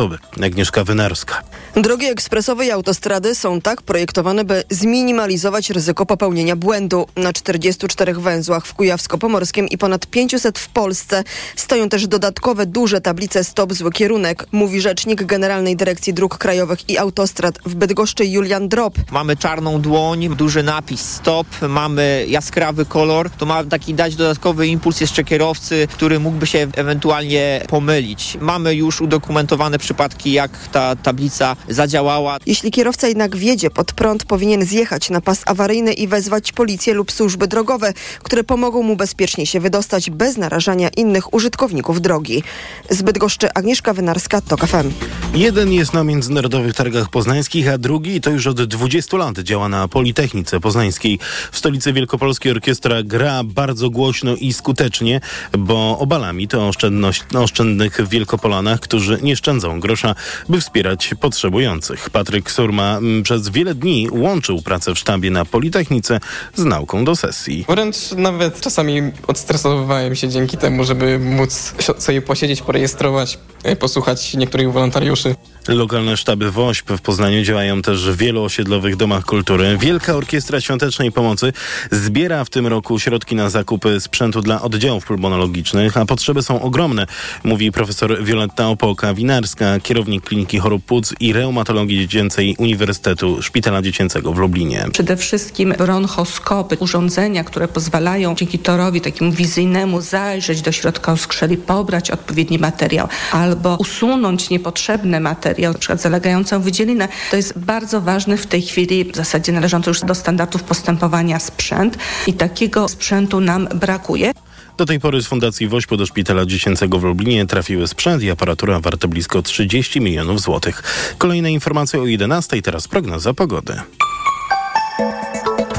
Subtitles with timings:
[0.00, 0.46] ekspresowy.
[0.46, 1.42] Agnieszka Wynarska.
[1.76, 7.06] Drogi ekspresowe i autostrady są tak projektowane, by zminimalizować ryzyko popełnienia błędu.
[7.16, 11.24] Na 44 węzłach w Kujawsko-Pomorskim i ponad 500 w Polsce
[11.56, 16.98] stoją też dodatkowe duże tablice stop zły kierunek, mówi rzecznik Generalnej Dyrekcji Dróg Krajowych i
[16.98, 18.94] Autostrad w Bydgoszczy Julian Drop.
[19.10, 23.30] Mamy czarną dłoń, duży napis stop, mamy jaskrawy kolor.
[23.30, 28.38] To ma taki dać dodatkowy impuls jeszcze kierowcy, który mógłby się ewentualnie pomylić.
[28.40, 32.38] Mamy już udokumentowane przypadki, jak ta tablica zadziałała.
[32.46, 37.12] Jeśli kierowca jednak wjedzie pod prąd, powinien zjechać na pas awaryjny i wezwać policję lub
[37.12, 42.42] służby drogowe, które pomogą mu bezpiecznie się wydostać bez narażania innych użytkowników drogi.
[42.90, 44.90] Zbyt goszczy Agnieszka Wynarska, TOK FM.
[45.34, 49.88] Jeden jest na Międzynarodowych Targach Poznańskich, a drugi to już od 20 lat działa na
[49.88, 51.18] Politechnice Poznańskiej.
[51.52, 55.20] W stolicy Wielkopolskiej orkiestra gra bardzo głośno i skutecznie,
[55.58, 60.14] bo obalami to oszczędność oszczędnych Wielkopolanach, którzy nie szczędzą grosza,
[60.48, 62.10] by wspierać potrzebujących.
[62.10, 66.20] Patryk Surma mm, przez wiele dni łączył pracę w sztabie na Politechnice
[66.54, 67.64] z nauką do sesji.
[67.68, 74.72] Wręcz nawet czasami odstresowywałem się dzięki temu, żeby móc sobie posiedzieć, porejestrować, e, posłuchać niektórych
[74.72, 75.34] wolontariuszy.
[75.68, 79.78] Lokalne sztaby WOŚP w Poznaniu działają też w wielu osiedlowych domach kultury.
[79.80, 81.52] Wielka Orkiestra Świątecznej Pomocy
[81.90, 87.06] zbiera w tym roku środki na zakupy sprzętu dla oddziałów pulmonologicznych, a potrzeby są ogromne,
[87.44, 94.38] mówi profesor Wioletta Opołka-Winarska, kierownik Kliniki Chorób Płuc i Reumatologii Dziecięcej Uniwersytetu Szpitala Dziecięcego w
[94.38, 94.86] Lublinie.
[94.92, 102.10] Przede wszystkim bronchoskopy, urządzenia, które pozwalają dzięki torowi takiemu wizyjnemu zajrzeć do środka oskrzeli, pobrać
[102.10, 107.08] odpowiedni materiał albo usunąć niepotrzebne materiał, na przykład zalegającą wydzielinę.
[107.30, 111.98] To jest bardzo ważny w tej chwili, w zasadzie należący już do standardów postępowania sprzęt
[112.26, 114.32] i takiego sprzętu nam brakuje.
[114.76, 118.80] Do tej pory z Fundacji Wośpo do Szpitala Dziecięcego w Lublinie trafiły sprzęt i aparatura
[118.80, 120.82] warte blisko 30 milionów złotych.
[121.18, 123.80] Kolejne informacje o 11, teraz prognoza pogody.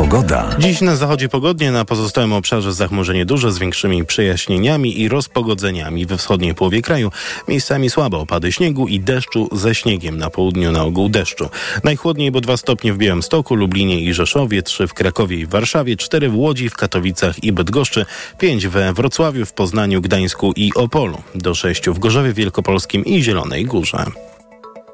[0.01, 0.49] Pogoda.
[0.59, 6.17] Dziś na zachodzie pogodnie, na pozostałym obszarze zachmurzenie duże z większymi przejaśnieniami i rozpogodzeniami we
[6.17, 7.11] wschodniej połowie kraju.
[7.47, 11.49] Miejscami słabe opady śniegu i deszczu ze śniegiem na południu na ogół deszczu.
[11.83, 16.29] Najchłodniej, bo 2 stopnie w Białymstoku, Lublinie i Rzeszowie, 3 w Krakowie i Warszawie, 4
[16.29, 18.05] w Łodzi, w Katowicach i Bydgoszczy,
[18.39, 23.65] 5 we Wrocławiu, w Poznaniu, Gdańsku i Opolu, do 6 w Gorzowie Wielkopolskim i Zielonej
[23.65, 24.05] Górze.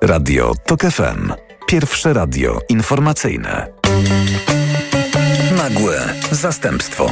[0.01, 1.33] Radio TOK FM.
[1.67, 3.67] Pierwsze radio informacyjne.
[5.57, 7.11] Nagłe zastępstwo.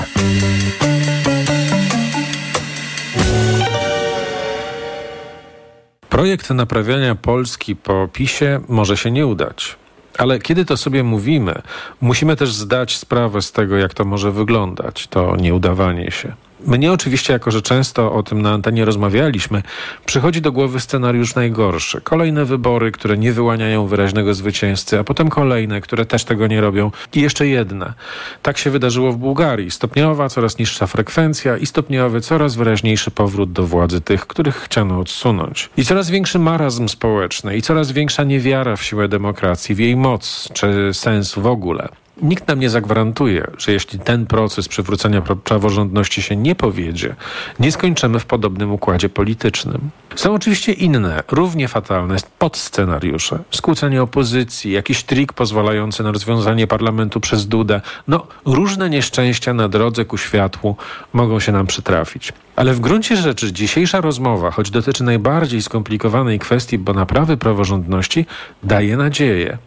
[6.10, 9.76] Projekt naprawiania Polski po PiSie może się nie udać.
[10.18, 11.62] Ale kiedy to sobie mówimy,
[12.02, 16.34] musimy też zdać sprawę z tego, jak to może wyglądać, to nieudawanie się.
[16.66, 19.64] Mnie oczywiście, jako że często o tym na antenie rozmawialiśmy,
[20.06, 22.02] przychodzi do głowy scenariusz najgorszy.
[22.02, 26.92] Kolejne wybory, które nie wyłaniają wyraźnego zwycięzcy, a potem kolejne, które też tego nie robią.
[27.14, 27.94] I jeszcze jedne.
[28.42, 29.72] Tak się wydarzyło w Bułgarii.
[29.72, 35.70] Stopniowa, coraz niższa frekwencja i stopniowy, coraz wyraźniejszy powrót do władzy tych, których chciano odsunąć.
[35.78, 40.50] I coraz większy marazm społeczny i coraz większa niewiara w siłę demokracji, w jej moc
[40.54, 41.90] czy sens w ogóle.
[42.22, 47.16] Nikt nam nie zagwarantuje, że jeśli ten proces przywrócenia praworządności się nie powiedzie,
[47.60, 49.90] nie skończymy w podobnym układzie politycznym.
[50.16, 53.40] Są oczywiście inne, równie fatalne podscenariusze.
[53.52, 57.82] Skłócenie opozycji, jakiś trik pozwalający na rozwiązanie parlamentu przez Dudę.
[58.08, 60.76] No, różne nieszczęścia na drodze ku światłu
[61.14, 62.34] mogą się nam przytrafić.
[62.56, 68.26] Ale w gruncie rzeczy dzisiejsza rozmowa, choć dotyczy najbardziej skomplikowanej kwestii, bo naprawy praworządności,
[68.64, 69.58] daje nadzieję.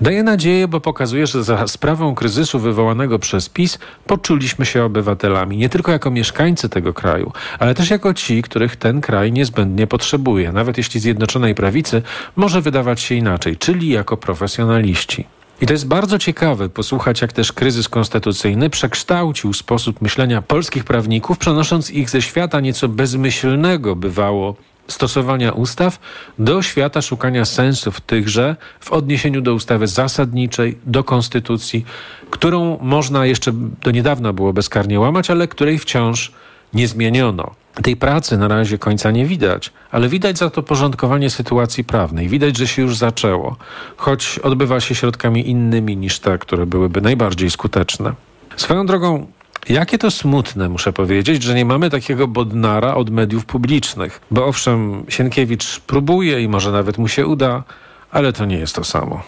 [0.00, 5.68] Daje nadzieję, bo pokazuje, że za sprawą kryzysu wywołanego przez PiS poczuliśmy się obywatelami, nie
[5.68, 10.78] tylko jako mieszkańcy tego kraju, ale też jako ci, których ten kraj niezbędnie potrzebuje, nawet
[10.78, 12.02] jeśli Zjednoczonej Prawicy
[12.36, 15.26] może wydawać się inaczej, czyli jako profesjonaliści.
[15.60, 21.38] I to jest bardzo ciekawe posłuchać, jak też kryzys konstytucyjny przekształcił sposób myślenia polskich prawników,
[21.38, 24.54] przenosząc ich ze świata nieco bezmyślnego bywało
[24.92, 25.98] stosowania ustaw
[26.38, 31.84] do świata szukania sensów tychże w odniesieniu do ustawy zasadniczej, do konstytucji,
[32.30, 33.52] którą można jeszcze
[33.82, 36.32] do niedawna było bezkarnie łamać, ale której wciąż
[36.74, 37.54] nie zmieniono.
[37.82, 42.28] Tej pracy na razie końca nie widać, ale widać za to porządkowanie sytuacji prawnej.
[42.28, 43.56] Widać, że się już zaczęło,
[43.96, 48.12] choć odbywa się środkami innymi niż te, które byłyby najbardziej skuteczne.
[48.56, 49.26] Swoją drogą,
[49.68, 54.20] Jakie to smutne, muszę powiedzieć, że nie mamy takiego Bodnara od mediów publicznych.
[54.30, 57.62] Bo owszem, Sienkiewicz próbuje i może nawet mu się uda,
[58.10, 59.22] ale to nie jest to samo.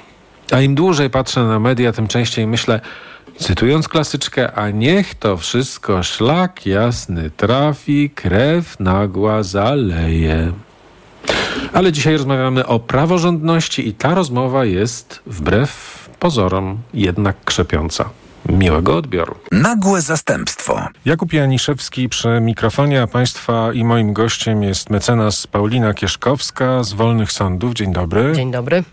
[0.51, 2.81] A im dłużej patrzę na media, tym częściej myślę,
[3.39, 10.53] cytując klasyczkę, a niech to wszystko szlak jasny trafi, krew nagła zaleje.
[11.73, 18.11] Ale dzisiaj rozmawiamy o praworządności i ta rozmowa jest wbrew pozorom jednak krzepiąca.
[18.49, 19.35] Miłego odbioru.
[19.53, 20.89] Nagłe zastępstwo.
[21.05, 27.33] Jakub Janiszewski przy mikrofonie, a Państwa i moim gościem jest mecenas Paulina Kieszkowska z Wolnych
[27.33, 27.75] Sądów.
[27.75, 28.33] Dzień dobry.
[28.37, 28.85] Dzień dobry.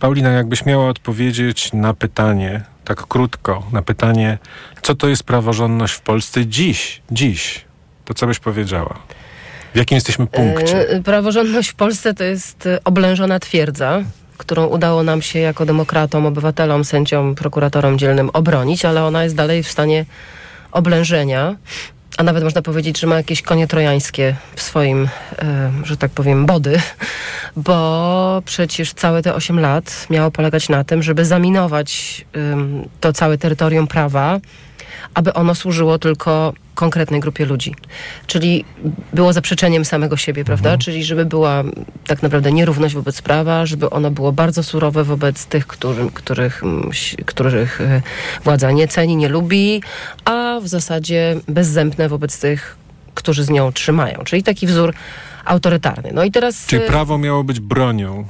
[0.00, 4.38] Paulina, jakbyś miała odpowiedzieć na pytanie, tak krótko, na pytanie,
[4.82, 7.64] co to jest praworządność w Polsce dziś, dziś,
[8.04, 8.98] to co byś powiedziała?
[9.74, 10.88] W jakim jesteśmy punkcie?
[10.88, 14.02] E, praworządność w Polsce to jest e, oblężona twierdza,
[14.38, 19.62] którą udało nam się jako demokratom, obywatelom, sędziom, prokuratorom dzielnym obronić, ale ona jest dalej
[19.62, 20.04] w stanie
[20.72, 21.56] oblężenia.
[22.18, 25.08] A nawet można powiedzieć, że ma jakieś konie trojańskie w swoim,
[25.38, 26.80] e, że tak powiem, body,
[27.56, 32.24] bo przecież całe te 8 lat miało polegać na tym, żeby zaminować
[33.00, 34.40] to całe terytorium prawa,
[35.14, 37.74] aby ono służyło tylko konkretnej grupie ludzi.
[38.26, 38.64] Czyli
[39.12, 40.68] było zaprzeczeniem samego siebie, prawda?
[40.68, 40.80] Mhm.
[40.80, 41.62] Czyli żeby była
[42.06, 46.62] tak naprawdę nierówność wobec prawa, żeby ono było bardzo surowe wobec tych, którym, których,
[47.26, 48.02] których e,
[48.44, 49.82] władza nie ceni, nie lubi,
[50.24, 52.76] a w zasadzie bezzębne wobec tych,
[53.14, 54.18] którzy z nią trzymają.
[54.24, 54.94] Czyli taki wzór
[55.44, 56.10] autorytarny.
[56.14, 56.66] No i teraz...
[56.66, 58.24] Czy e, prawo miało być bronią?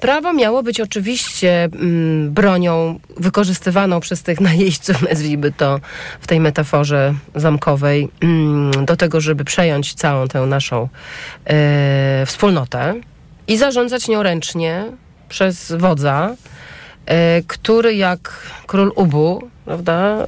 [0.00, 5.80] Prawo miało być oczywiście mm, bronią wykorzystywaną przez tych najeźdźców, nazwijmy to
[6.20, 10.88] w tej metaforze zamkowej, mm, do tego, żeby przejąć całą tę naszą
[11.44, 12.94] e, wspólnotę
[13.48, 14.84] i zarządzać nią ręcznie
[15.28, 16.34] przez wodza,
[17.06, 20.24] e, który jak król Ubu, prawda,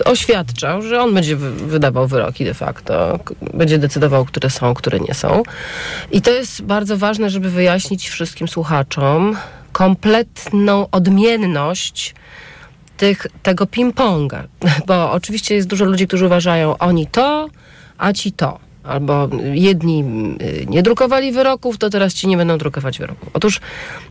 [0.00, 3.18] e, oświadczał, że on będzie wy- wydawał wyroki de facto,
[3.54, 5.42] będzie decydował, które są, które nie są.
[6.12, 9.36] I to jest bardzo ważne, żeby wyjaśnić wszystkim słuchaczom
[9.72, 12.14] kompletną odmienność
[12.96, 14.42] tych, tego ping-ponga.
[14.88, 17.48] Bo oczywiście jest dużo ludzi, którzy uważają, oni to,
[17.98, 18.58] a ci to.
[18.84, 20.04] Albo jedni
[20.42, 23.28] y, nie drukowali wyroków, to teraz ci nie będą drukować wyroków.
[23.32, 23.60] Otóż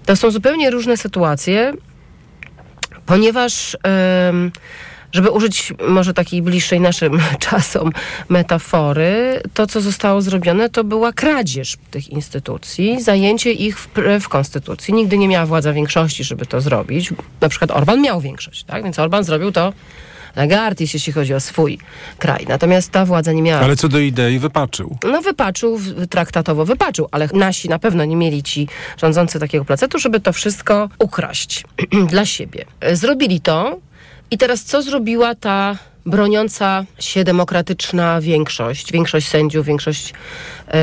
[0.06, 1.74] to są zupełnie różne sytuacje,
[3.06, 3.78] ponieważ
[5.14, 7.20] żeby użyć może takiej bliższej naszym
[7.50, 7.92] czasom
[8.30, 14.94] metafory, to co zostało zrobione to była kradzież tych instytucji, zajęcie ich wbrew konstytucji.
[14.94, 17.14] Nigdy nie miała władza większości, żeby to zrobić.
[17.42, 18.84] Na przykład Orban miał większość, tak?
[18.84, 19.74] Więc Orban zrobił to
[20.36, 21.80] Lagartis, jeśli chodzi o swój
[22.20, 22.46] kraj.
[22.50, 24.98] Natomiast ta władza nie miała Ale co do idei wypaczył.
[25.12, 30.20] no wypaczył, traktatowo wypaczył, ale nasi na pewno nie mieli ci rządzący takiego placetu, żeby
[30.20, 31.64] to wszystko ukraść
[32.12, 32.66] dla siebie.
[32.82, 33.80] E, Zrobili to
[34.32, 40.14] i teraz co zrobiła ta broniąca się demokratyczna większość, większość sędziów, większość
[40.68, 40.76] e,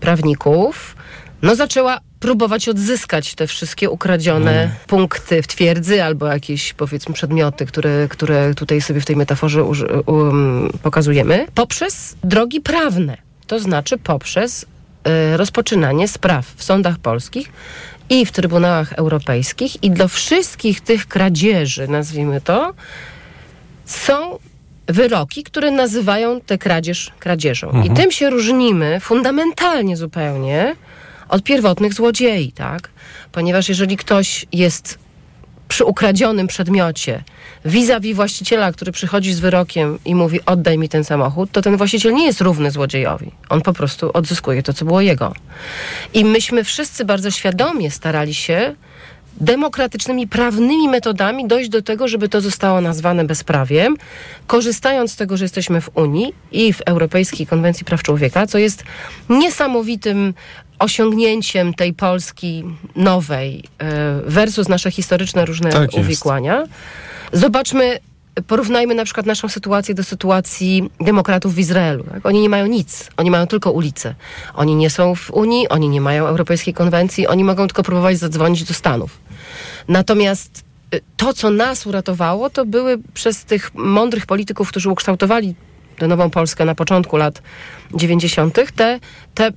[0.00, 0.96] prawników,
[1.42, 8.08] no zaczęła próbować odzyskać te wszystkie ukradzione punkty w twierdzy albo jakieś powiedzmy przedmioty, które,
[8.08, 13.16] które tutaj sobie w tej metaforze uży- um, pokazujemy, poprzez drogi prawne.
[13.46, 14.66] To znaczy poprzez
[15.04, 17.52] e, rozpoczynanie spraw w sądach polskich
[18.10, 22.74] i w trybunałach europejskich i do wszystkich tych kradzieży, nazwijmy to,
[23.84, 24.38] są
[24.86, 27.82] wyroki, które nazywają tę kradzież kradzieżą.
[27.82, 30.76] I tym się różnimy fundamentalnie zupełnie
[31.28, 32.90] od pierwotnych złodziei, tak?
[33.32, 34.98] Ponieważ jeżeli ktoś jest
[35.68, 37.24] przy ukradzionym przedmiocie
[37.64, 42.14] vis-a-vis właściciela, który przychodzi z wyrokiem i mówi oddaj mi ten samochód, to ten właściciel
[42.14, 43.30] nie jest równy złodziejowi.
[43.48, 45.34] On po prostu odzyskuje to, co było jego.
[46.14, 48.74] I myśmy wszyscy bardzo świadomie starali się
[49.40, 53.96] demokratycznymi, prawnymi metodami dojść do tego, żeby to zostało nazwane bezprawiem,
[54.46, 58.84] korzystając z tego, że jesteśmy w Unii i w Europejskiej Konwencji Praw Człowieka, co jest
[59.28, 60.34] niesamowitym
[60.78, 62.64] osiągnięciem tej Polski
[62.96, 65.98] nowej e, versus nasze historyczne różne Tak jest.
[65.98, 66.64] uwikłania.
[67.32, 67.98] Zobaczmy,
[68.46, 72.04] porównajmy na przykład naszą sytuację do sytuacji demokratów w Izraelu.
[72.04, 72.26] Tak?
[72.26, 74.14] Oni nie mają nic, oni mają tylko ulice.
[74.54, 78.64] Oni nie są w Unii, oni nie mają Europejskiej Konwencji, oni mogą tylko próbować zadzwonić
[78.64, 79.18] do Stanów.
[79.88, 85.54] Natomiast y, to, co nas uratowało, to były przez tych mądrych polityków, którzy ukształtowali
[85.98, 87.42] tę nową Polskę na początku lat
[87.94, 89.00] 90., te,
[89.34, 89.52] te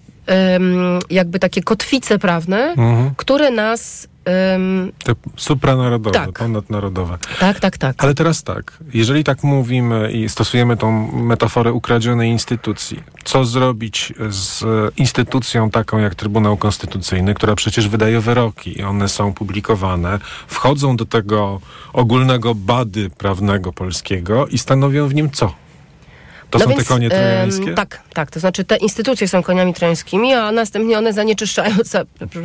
[1.09, 3.11] jakby takie kotwice prawne, Mhm.
[3.17, 4.07] które nas.
[4.29, 6.39] Em, Te supranarodowe, Tak.
[6.39, 7.17] ponadnarodowe.
[7.39, 7.95] tak, tak, tak.
[8.03, 14.63] Ale teraz tak, jeżeli tak mówimy i stosujemy tą metaforę ukradzionej instytucji, co zrobić z
[14.97, 21.05] instytucją taką jak Trybunał Konstytucyjny, która przecież wydaje wyroki i one są publikowane, wchodzą do
[21.05, 21.61] tego
[21.93, 25.53] ogólnego bady prawnego polskiego i stanowią w nim co?
[26.49, 27.73] To No są więc, te konie trojańskie?
[27.73, 28.31] tak, tak.
[28.31, 32.03] To znaczy te instytucje są koniami trojańskimi, a następnie one zanieczyszczają, ca-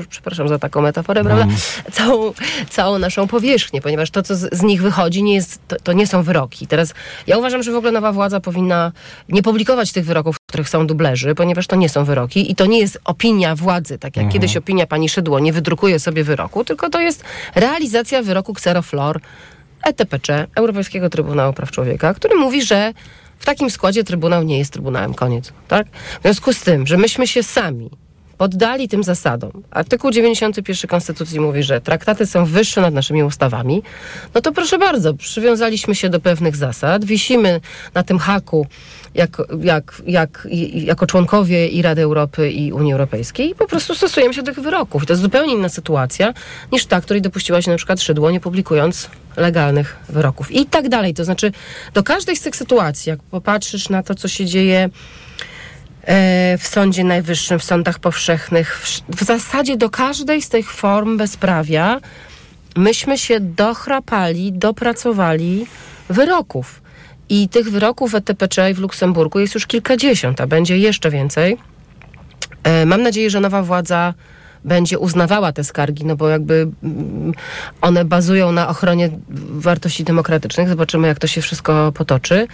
[0.08, 1.46] przepraszam za taką metaforę, prawda?
[1.92, 2.32] Całą,
[2.70, 6.06] całą naszą powierzchnię, ponieważ to, co z, z nich wychodzi, nie jest, to, to nie
[6.06, 6.66] są wyroki.
[6.66, 6.94] Teraz
[7.26, 8.92] ja uważam, że w ogóle nowa władza powinna
[9.28, 12.78] nie publikować tych wyroków, których są dublerzy, ponieważ to nie są wyroki i to nie
[12.80, 17.00] jest opinia władzy, tak jak kiedyś opinia pani Szydło nie wydrukuje sobie wyroku, tylko to
[17.00, 19.20] jest realizacja wyroku Xeroflor
[19.84, 22.92] ETPC, Europejskiego Trybunału Praw Człowieka, który mówi, że
[23.44, 25.52] w takim składzie Trybunał nie jest Trybunałem, koniec.
[25.68, 25.86] Tak?
[26.18, 27.90] W związku z tym, że myśmy się sami
[28.38, 29.50] poddali tym zasadom.
[29.70, 33.82] Artykuł 91 Konstytucji mówi, że traktaty są wyższe nad naszymi ustawami.
[34.34, 37.60] No to proszę bardzo, przywiązaliśmy się do pewnych zasad, wisimy
[37.94, 38.66] na tym haku
[39.14, 44.34] jak, jak, jak, jako członkowie i Rady Europy i Unii Europejskiej i po prostu stosujemy
[44.34, 45.02] się do tych wyroków.
[45.02, 46.34] I to jest zupełnie inna sytuacja
[46.72, 50.50] niż ta, której dopuściła się na przykład Szydło, nie publikując legalnych wyroków.
[50.50, 51.14] I tak dalej.
[51.14, 51.52] To znaczy,
[51.94, 54.90] do każdej z tych sytuacji, jak popatrzysz na to, co się dzieje
[56.02, 61.16] e, w Sądzie Najwyższym, w sądach powszechnych, w, w zasadzie do każdej z tych form
[61.16, 62.00] bezprawia
[62.76, 65.66] myśmy się dochrapali, dopracowali
[66.08, 66.83] wyroków.
[67.28, 71.58] I tych wyroków w ETPC i w Luksemburgu jest już kilkadziesiąt, a będzie jeszcze więcej.
[72.64, 74.14] E, Mam nadzieję, że nowa władza
[74.64, 77.32] będzie uznawała te skargi, no bo jakby mm,
[77.80, 79.10] one bazują na ochronie
[79.50, 80.68] wartości demokratycznych.
[80.68, 82.46] Zobaczymy, jak to się wszystko potoczy.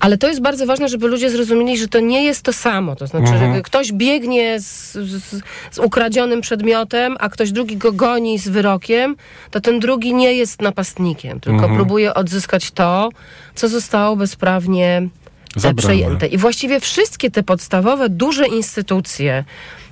[0.00, 2.96] Ale to jest bardzo ważne, żeby ludzie zrozumieli, że to nie jest to samo.
[2.96, 8.38] To znaczy, że ktoś biegnie z, z, z ukradzionym przedmiotem, a ktoś drugi go goni
[8.38, 9.16] z wyrokiem,
[9.50, 13.08] to ten drugi nie jest napastnikiem, tylko próbuje odzyskać to,
[13.54, 15.08] co zostało bezprawnie
[15.56, 15.76] Zabrane.
[15.76, 16.26] przejęte.
[16.26, 19.44] I właściwie wszystkie te podstawowe, duże instytucje,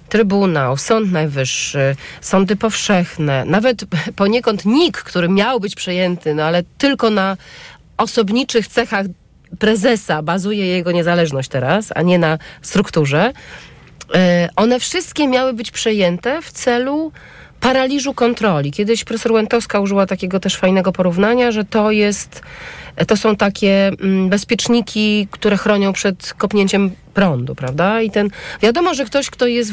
[0.09, 3.85] Trybunał, Sąd Najwyższy, sądy powszechne, nawet
[4.17, 7.37] poniekąd NIK, który miał być przejęty, no ale tylko na
[7.97, 9.07] osobniczych cechach
[9.59, 13.33] prezesa bazuje jego niezależność teraz, a nie na strukturze.
[14.15, 17.13] E, One wszystkie miały być przejęte w celu
[17.61, 18.73] paraliżu kontroli.
[18.73, 22.43] Kiedyś profesor Łętowska użyła takiego też fajnego porównania, że to jest,
[23.07, 28.03] to są takie mm, bezpieczniki, które chronią przed kopnięciem prądu, prawda?
[28.03, 28.31] I ten,
[28.63, 29.73] wiadomo, że ktoś, kto jest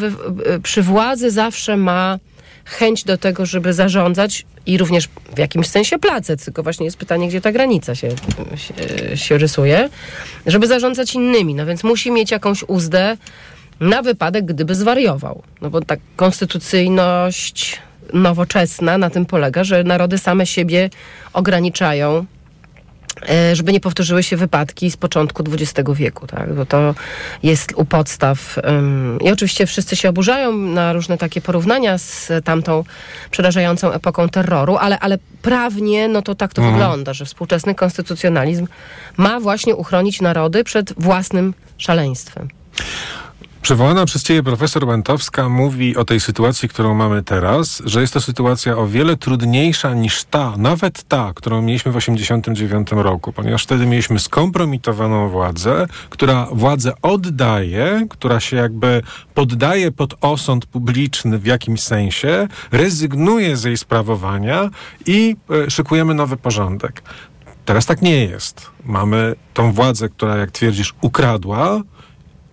[0.64, 2.20] przy władzy zawsze ma
[2.66, 7.28] chęć do tego, żeby zarządzać i również w jakimś sensie placet, tylko właśnie jest pytanie,
[7.28, 8.10] gdzie ta granica się,
[8.56, 9.90] się, się rysuje,
[10.46, 11.56] żeby zarządzać innymi.
[11.56, 13.18] No więc musi mieć jakąś uzdę
[13.80, 15.44] na wypadek, gdyby zwariował.
[15.62, 17.82] No bo ta konstytucyjność
[18.14, 20.90] nowoczesna na tym polega, że narody same siebie
[21.34, 22.26] ograniczają
[23.54, 26.54] żeby nie powtórzyły się wypadki z początku XX wieku, tak?
[26.54, 26.96] bo to
[27.44, 28.60] jest u podstaw.
[29.22, 32.84] I oczywiście wszyscy się oburzają na różne takie porównania z tamtą
[33.32, 38.68] przerażającą epoką terroru, ale, ale prawnie no to tak to wygląda, że współczesny konstytucjonalizm
[39.18, 42.48] ma właśnie uchronić narody przed własnym szaleństwem.
[43.66, 48.22] Przywołana przez Ciebie profesor Łętowska mówi o tej sytuacji, którą mamy teraz, że jest to
[48.22, 53.86] sytuacja o wiele trudniejsza niż ta, nawet ta, którą mieliśmy w 1989 roku, ponieważ wtedy
[53.86, 59.02] mieliśmy skompromitowaną władzę, która władzę oddaje, która się jakby
[59.34, 64.70] poddaje pod osąd publiczny w jakimś sensie, rezygnuje z jej sprawowania
[65.06, 67.04] i e, szykujemy nowy porządek.
[67.66, 68.72] Teraz tak nie jest.
[68.84, 71.82] Mamy tą władzę, która, jak twierdzisz, ukradła,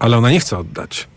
[0.02, 1.08] ale ona nie chce oddać.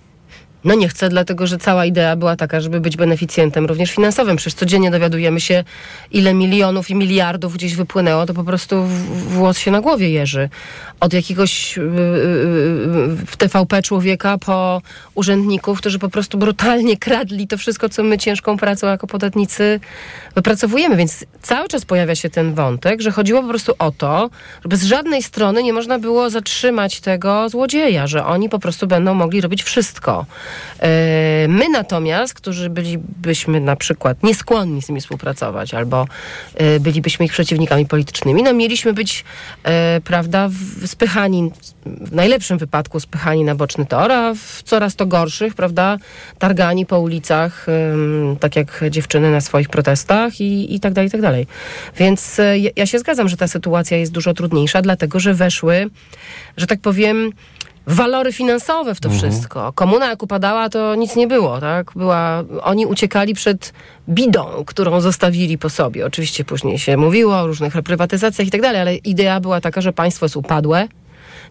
[0.66, 4.38] No nie chcę, dlatego że cała idea była taka, żeby być beneficjentem również finansowym.
[4.38, 5.64] Przecież codziennie dowiadujemy się,
[6.12, 8.84] ile milionów i miliardów gdzieś wypłynęło, to po prostu
[9.28, 10.50] włos się na głowie jeży.
[11.00, 14.82] Od jakiegoś yy, yy, w TVP człowieka po
[15.16, 19.80] urzędników, którzy po prostu brutalnie kradli to wszystko, co my ciężką pracą jako podatnicy
[20.36, 20.96] wypracowujemy.
[20.96, 24.30] Więc cały czas pojawia się ten wątek, że chodziło po prostu o to,
[24.64, 29.14] żeby z żadnej strony nie można było zatrzymać tego złodzieja, że oni po prostu będą
[29.14, 30.26] mogli robić wszystko.
[30.82, 30.88] Yy,
[31.48, 36.08] My natomiast, którzy bylibyśmy na przykład nieskłonni z nimi współpracować albo
[36.60, 39.24] yy, bylibyśmy ich przeciwnikami politycznymi, no mieliśmy być,
[39.66, 39.72] yy,
[40.04, 40.50] prawda,
[40.86, 41.52] spychani,
[41.86, 45.98] w najlepszym wypadku spychani na boczny tor, a w coraz to gorszych, prawda,
[46.40, 47.66] targani po ulicach,
[48.40, 51.48] tak jak dziewczyny na swoich protestach i, i tak dalej, i tak dalej.
[51.98, 55.90] Więc ja- ja się zgadzam, że ta sytuacja jest dużo trudniejsza, dlatego że weszły,
[56.58, 57.32] że tak powiem,
[57.88, 59.74] walory finansowe w to wszystko.
[59.74, 61.92] Komuna jak upadała, to nic nie było, tak?
[61.96, 63.74] Była, oni uciekali przed
[64.10, 66.06] bidą, którą zostawili po sobie.
[66.06, 69.94] Oczywiście później się mówiło o różnych reprywatyzacjach i tak dalej, ale idea była taka, że
[69.94, 70.88] państwo jest upadłe,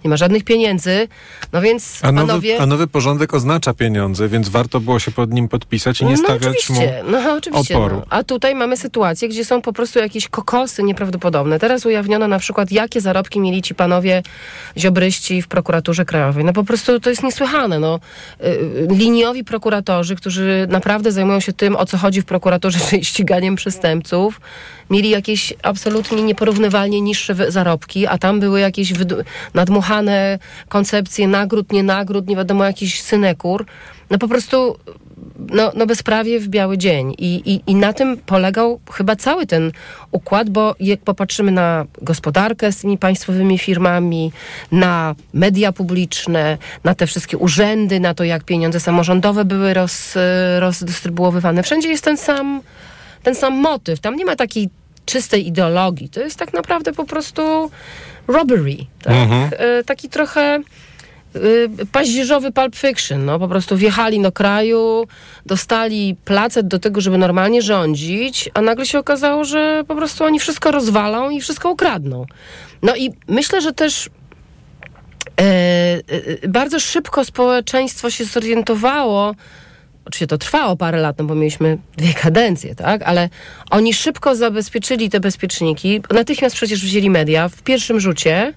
[0.04, 1.08] nie ma żadnych pieniędzy,
[1.52, 2.60] no więc A nowy, panowie...
[2.62, 6.16] a nowy porządek oznacza pieniądze, więc warto było się pod nim podpisać i nie no,
[6.16, 7.96] stawiać mu oczywiście, no, oczywiście, oporu.
[7.96, 8.06] No.
[8.10, 11.58] A tutaj mamy sytuację, gdzie są po prostu jakieś kokosy nieprawdopodobne.
[11.58, 14.22] Teraz ujawniono na przykład, jakie zarobki mieli ci panowie
[14.78, 16.44] ziobryści w prokuraturze krajowej.
[16.44, 17.78] No po prostu to jest niesłychane.
[17.78, 18.00] No.
[18.40, 23.04] Y, y, Liniowi prokuratorzy, którzy naprawdę zajmują się tym, o co chodzi w prokuraturze, czyli
[23.04, 24.40] ściganiem przestępców,
[24.90, 28.92] mieli jakieś absolutnie nieporównywalnie niższe zarobki, a tam były jakieś
[29.54, 30.38] nadmuchane
[30.68, 33.66] koncepcje nagród, nie nagród, nie wiadomo, jakiś synekur.
[34.10, 34.76] No po prostu
[35.38, 37.14] no, no bezprawie w biały dzień.
[37.18, 39.72] I, i, I na tym polegał chyba cały ten
[40.10, 44.32] układ, bo jak popatrzymy na gospodarkę z tymi państwowymi firmami,
[44.72, 50.14] na media publiczne, na te wszystkie urzędy, na to, jak pieniądze samorządowe były roz,
[50.58, 52.60] rozdystrybuowane, wszędzie jest ten sam,
[53.24, 54.00] ten sam motyw.
[54.00, 54.68] Tam nie ma takiej
[55.06, 56.08] czystej ideologii.
[56.08, 57.70] To jest tak naprawdę po prostu
[58.28, 58.76] robbery.
[59.02, 59.14] Tak?
[59.52, 60.60] E, Taki trochę
[61.36, 63.24] y, paździerzowy Pulp Fiction.
[63.24, 65.06] No, po prostu wjechali do kraju,
[65.46, 70.40] dostali placet do tego, żeby normalnie rządzić, a nagle się okazało, że po prostu oni
[70.40, 72.26] wszystko rozwalą i wszystko ukradną.
[72.82, 74.10] No i myślę, że też
[75.40, 79.34] e, e, bardzo szybko społeczeństwo się zorientowało,
[80.04, 83.02] oczywiście to trwało parę lat, no bo mieliśmy dwie kadencje, tak?
[83.02, 83.28] Ale
[83.70, 86.02] oni szybko zabezpieczyli te bezpieczniki.
[86.10, 88.52] Natychmiast przecież wzięli media w pierwszym rzucie,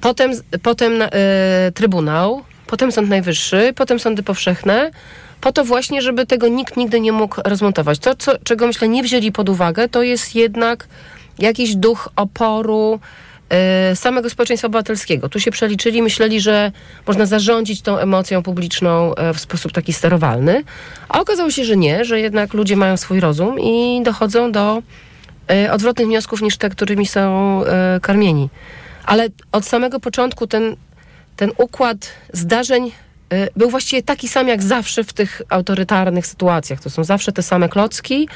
[0.00, 1.08] potem, potem e,
[1.74, 4.90] Trybunał, potem Sąd Najwyższy, potem sądy powszechne,
[5.40, 7.98] po to właśnie, żeby tego nikt nigdy nie mógł rozmontować.
[7.98, 10.88] To, co, czego myślę nie wzięli pod uwagę, to jest jednak
[11.38, 13.00] jakiś duch oporu
[13.94, 15.28] samego społeczeństwa obywatelskiego.
[15.28, 16.72] Tu się przeliczyli, myśleli, że
[17.06, 20.64] można zarządzić tą emocją publiczną e, w sposób taki sterowalny,
[21.08, 24.82] a okazało się, że nie, że jednak ludzie mają swój rozum i dochodzą do
[25.50, 27.62] e, odwrotnych wniosków niż te, którymi są
[28.02, 28.48] karmieni.
[29.04, 30.76] Ale od samego początku ten,
[31.36, 32.86] ten układ zdarzeń
[33.32, 36.80] y, był właściwie taki sam jak zawsze w tych autorytarnych sytuacjach.
[36.80, 38.28] To są zawsze te same klocki.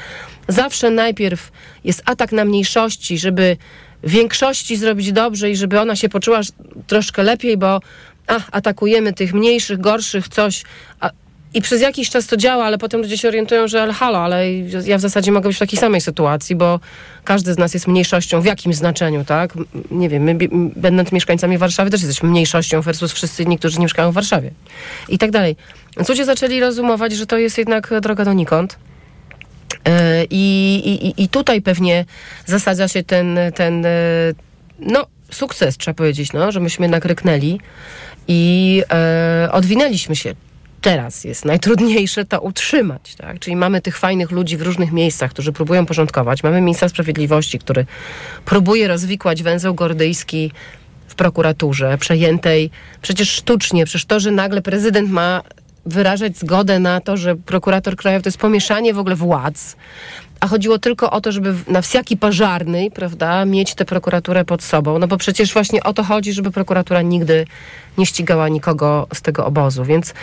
[0.47, 1.51] Zawsze najpierw
[1.83, 3.57] jest atak na mniejszości, żeby
[4.03, 6.39] większości zrobić dobrze i żeby ona się poczuła
[6.87, 7.79] troszkę lepiej, bo
[8.27, 10.63] a, atakujemy tych mniejszych, gorszych, coś.
[10.99, 11.09] A,
[11.53, 14.53] i przez jakiś czas to działa, ale potem ludzie się orientują, że halo, ale
[14.85, 16.79] ja w zasadzie mogę być w takiej samej sytuacji, bo
[17.23, 19.53] każdy z nas jest mniejszością w jakimś znaczeniu, tak?
[19.91, 20.37] Nie wiem, my
[20.75, 24.51] będąc mieszkańcami Warszawy też jesteśmy mniejszością versus wszyscy inni, którzy nie mieszkają w Warszawie.
[25.09, 25.55] I tak dalej.
[25.97, 28.77] Więc ludzie zaczęli rozumować, że to jest jednak droga donikąd.
[29.85, 32.05] E, I, i, I tutaj pewnie
[32.45, 33.89] zasadza się ten, ten e,
[34.79, 37.05] no, sukces, trzeba powiedzieć, no, że myśmy jednak
[38.27, 40.35] i e, odwinęliśmy się.
[40.81, 43.39] Teraz jest najtrudniejsze to utrzymać, tak?
[43.39, 46.43] Czyli mamy tych fajnych ludzi w różnych miejscach, którzy próbują porządkować.
[46.43, 47.85] Mamy ministra sprawiedliwości, który
[48.45, 50.51] próbuje rozwikłać węzeł gordyjski
[51.07, 52.69] w prokuraturze, przejętej
[53.01, 55.41] przecież sztucznie, przecież to, że nagle prezydent ma
[55.87, 59.75] wyrażać zgodę na to, że prokurator krajowy to jest pomieszanie w ogóle władz,
[60.39, 64.99] a chodziło tylko o to, żeby na wsiaki pożarnej, prawda, mieć tę prokuraturę pod sobą,
[64.99, 67.45] no bo przecież właśnie o to chodzi, żeby prokuratura nigdy
[67.97, 70.13] nie ścigała nikogo z tego obozu, więc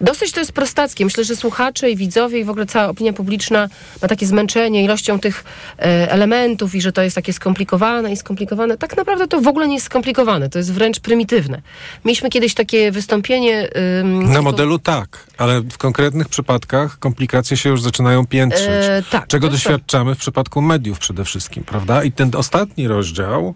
[0.00, 1.04] dosyć to jest prostackie.
[1.04, 3.68] Myślę, że słuchacze i widzowie i w ogóle cała opinia publiczna
[4.02, 5.44] ma takie zmęczenie ilością tych
[5.78, 8.78] e, elementów i że to jest takie skomplikowane i skomplikowane.
[8.78, 11.62] Tak naprawdę to w ogóle nie jest skomplikowane, to jest wręcz prymitywne.
[12.04, 13.68] Mieliśmy kiedyś takie wystąpienie...
[14.00, 18.66] ym, Na to- modelu tak, ale w konkretnych przypadkach komplikacje się już zaczynają piętrzyć.
[18.68, 22.04] E, tak, czego jest doświadczamy w przypadku mediów przede wszystkim, prawda?
[22.04, 23.54] I ten ostatni rozdział,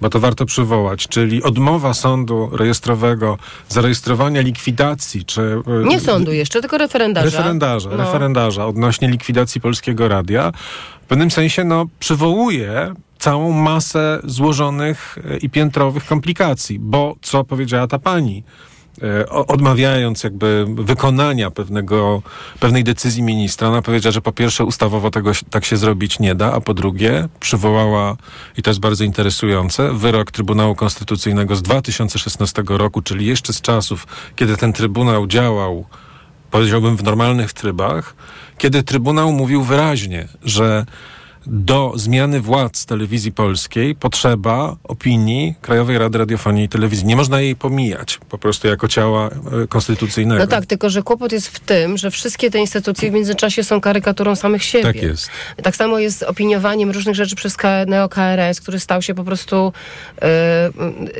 [0.00, 5.42] bo to warto przywołać, czyli odmowa sądu rejestrowego zarejestrowania likwidacji, czy...
[5.82, 7.24] e, Nie sądu jeszcze, tylko referendarza.
[7.26, 7.96] Referendarza, No.
[7.96, 10.52] referendarza odnośnie likwidacji Polskiego Radia
[11.02, 17.86] w pewnym sensie no, przywołuje całą masę złożonych e, i piętrowych komplikacji, bo co powiedziała
[17.86, 18.42] ta pani?
[19.02, 22.22] E, Odmawiając jakby wykonania pewnego,
[22.60, 26.52] pewnej decyzji ministra, ona powiedziała, że po pierwsze ustawowo tego tak się zrobić nie da,
[26.52, 28.16] a po drugie przywołała,
[28.56, 34.06] i to jest bardzo interesujące, wyrok Trybunału Konstytucyjnego z 2016 roku, czyli jeszcze z czasów,
[34.36, 35.84] kiedy ten Trybunał działał
[36.50, 38.14] powiedziałbym w normalnych trybach,
[38.58, 40.86] kiedy Trybunał mówił wyraźnie, że
[41.48, 47.06] do zmiany władz telewizji polskiej potrzeba opinii Krajowej Rady Radiofonii i Telewizji.
[47.06, 49.30] Nie można jej pomijać po prostu jako ciała
[49.62, 50.40] e, konstytucyjnego.
[50.40, 53.80] No tak, tylko że kłopot jest w tym, że wszystkie te instytucje w międzyczasie są
[53.80, 54.84] karykaturą samych siebie.
[54.84, 55.30] Tak jest.
[55.62, 57.56] Tak samo jest z opiniowaniem różnych rzeczy przez
[57.86, 59.72] neo-KRS, który stał się po prostu
[60.22, 60.70] e,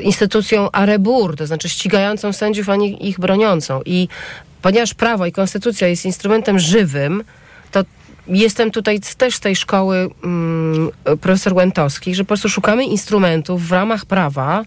[0.03, 3.81] instytucją arebur, to znaczy ścigającą sędziów, a nie ich broniącą.
[3.87, 4.09] I
[4.63, 7.25] ponieważ prawo i konstytucja jest instrumentem żywym,
[7.71, 7.85] to
[8.29, 13.73] jestem tutaj też z tej szkoły mm, profesor Łętowski, że po prostu szukamy instrumentów w
[13.73, 14.65] ramach prawa,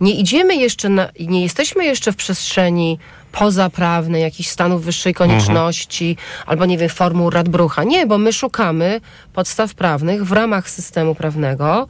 [0.00, 2.98] nie idziemy jeszcze, na, nie jesteśmy jeszcze w przestrzeni
[3.32, 7.84] pozaprawnej, jakichś stanów wyższej konieczności, albo nie wiem, formuł Radbrucha.
[7.84, 9.00] Nie, bo my szukamy
[9.32, 11.88] podstaw prawnych w ramach systemu prawnego,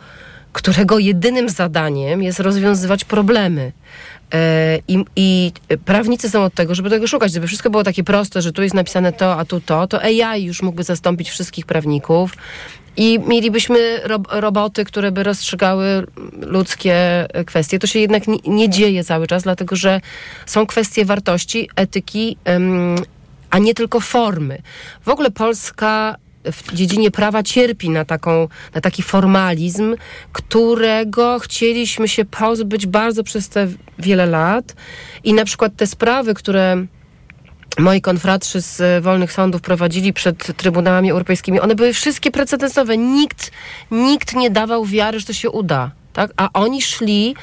[0.52, 3.72] którego jedynym zadaniem jest rozwiązywać problemy.
[4.32, 5.52] E, I, I
[5.84, 8.74] prawnicy są od tego, żeby tego szukać, żeby wszystko było takie proste, że tu jest
[8.74, 12.32] napisane to, a tu to, to AI już mógłby zastąpić wszystkich prawników
[12.96, 16.06] i mielibyśmy ro roboty, które by rozstrzygały
[16.40, 17.78] ludzkie kwestie.
[17.78, 20.00] To się jednak nie, nie dzieje cały czas, dlatego że
[20.46, 22.36] są kwestie wartości, etyki,
[23.50, 24.58] a nie tylko formy.
[25.04, 26.16] W ogóle Polska
[26.52, 29.96] w dziedzinie prawa cierpi na, taką, na taki formalizm,
[30.32, 34.74] którego chcieliśmy się pozbyć bardzo przez te wiele lat.
[35.24, 36.86] I na przykład te sprawy, które
[37.78, 42.96] moi konfratrzy z wolnych sądów prowadzili przed Trybunałami Europejskimi, one były wszystkie precedensowe.
[42.96, 43.50] Nikt,
[43.90, 45.90] nikt nie dawał wiary, że to się uda.
[46.14, 46.32] Tak?
[46.36, 47.34] A oni szli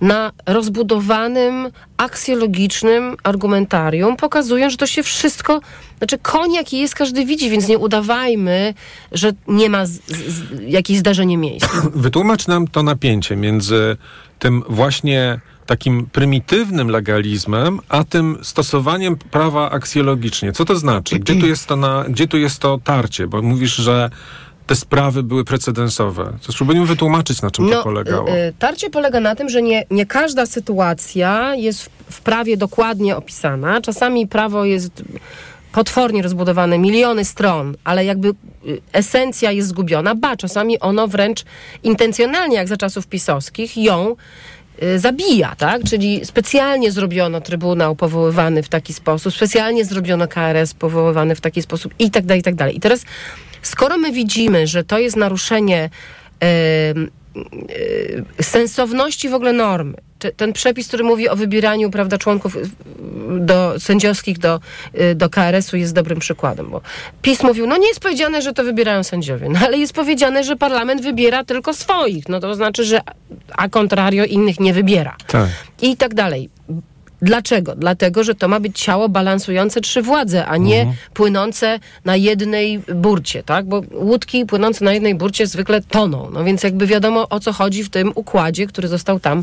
[0.00, 5.60] na rozbudowanym, aksjologicznym argumentarium, pokazując, że to się wszystko,
[5.98, 8.74] znaczy koń jaki jest, każdy widzi, więc nie udawajmy,
[9.12, 11.82] że nie ma z, z, jakieś zdarzenie miejsca.
[11.94, 13.96] Wytłumacz nam to napięcie między
[14.38, 20.52] tym właśnie takim prymitywnym legalizmem, a tym stosowaniem prawa aksjologicznie.
[20.52, 21.18] Co to znaczy?
[21.18, 23.26] Gdzie tu jest to, na, gdzie tu jest to tarcie?
[23.26, 24.10] Bo mówisz, że
[24.70, 26.32] te sprawy były precedensowe.
[26.46, 28.28] To spróbujmy wytłumaczyć, na czym no, to polegało.
[28.28, 33.16] Y, tarcie polega na tym, że nie, nie każda sytuacja jest w, w prawie dokładnie
[33.16, 33.80] opisana.
[33.80, 35.02] Czasami prawo jest
[35.72, 38.34] potwornie rozbudowane, miliony stron, ale jakby y,
[38.92, 41.44] esencja jest zgubiona, ba, czasami ono wręcz
[41.82, 44.16] intencjonalnie, jak za czasów pisowskich, ją y,
[44.96, 45.84] zabija, tak?
[45.84, 51.94] Czyli specjalnie zrobiono Trybunał powoływany w taki sposób, specjalnie zrobiono KRS powoływany w taki sposób
[51.98, 52.76] i tak dalej, i tak dalej.
[52.76, 53.04] I teraz
[53.62, 55.90] Skoro my widzimy, że to jest naruszenie
[58.42, 59.94] sensowności w ogóle normy,
[60.36, 62.60] ten przepis, który mówi o wybieraniu prawda, członków y,
[63.40, 64.60] do, sędziowskich do,
[65.00, 66.80] y, do KRS-u jest dobrym przykładem, bo
[67.22, 70.56] PiS mówił, no nie jest powiedziane, że to wybierają sędziowie, no ale jest powiedziane, że
[70.56, 73.00] parlament wybiera tylko swoich, no to znaczy, że
[73.56, 75.16] a contrario innych nie wybiera.
[75.26, 75.48] Tak.
[75.82, 76.50] I tak dalej.
[77.22, 77.74] Dlaczego?
[77.76, 80.96] Dlatego, że to ma być ciało balansujące trzy władze, a nie mhm.
[81.14, 83.66] płynące na jednej burcie, tak?
[83.66, 86.30] Bo łódki płynące na jednej burcie zwykle toną.
[86.32, 89.42] No więc jakby wiadomo o co chodzi w tym układzie, który został tam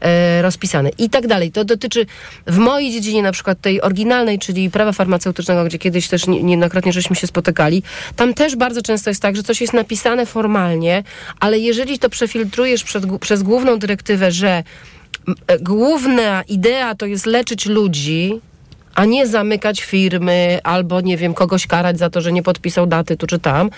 [0.00, 0.90] e, rozpisany.
[0.98, 1.52] I tak dalej.
[1.52, 2.06] To dotyczy
[2.46, 7.16] w mojej dziedzinie na przykład tej oryginalnej, czyli prawa farmaceutycznego, gdzie kiedyś też niejednokrotnie żeśmy
[7.16, 7.82] się spotykali.
[8.16, 11.02] Tam też bardzo często jest tak, że coś jest napisane formalnie,
[11.40, 14.62] ale jeżeli to przefiltrujesz przed, przez główną dyrektywę, że
[15.60, 18.40] główna idea to jest leczyć ludzi,
[18.94, 23.16] a nie zamykać firmy albo, nie wiem, kogoś karać za to, że nie podpisał daty
[23.16, 23.70] tu czy tam,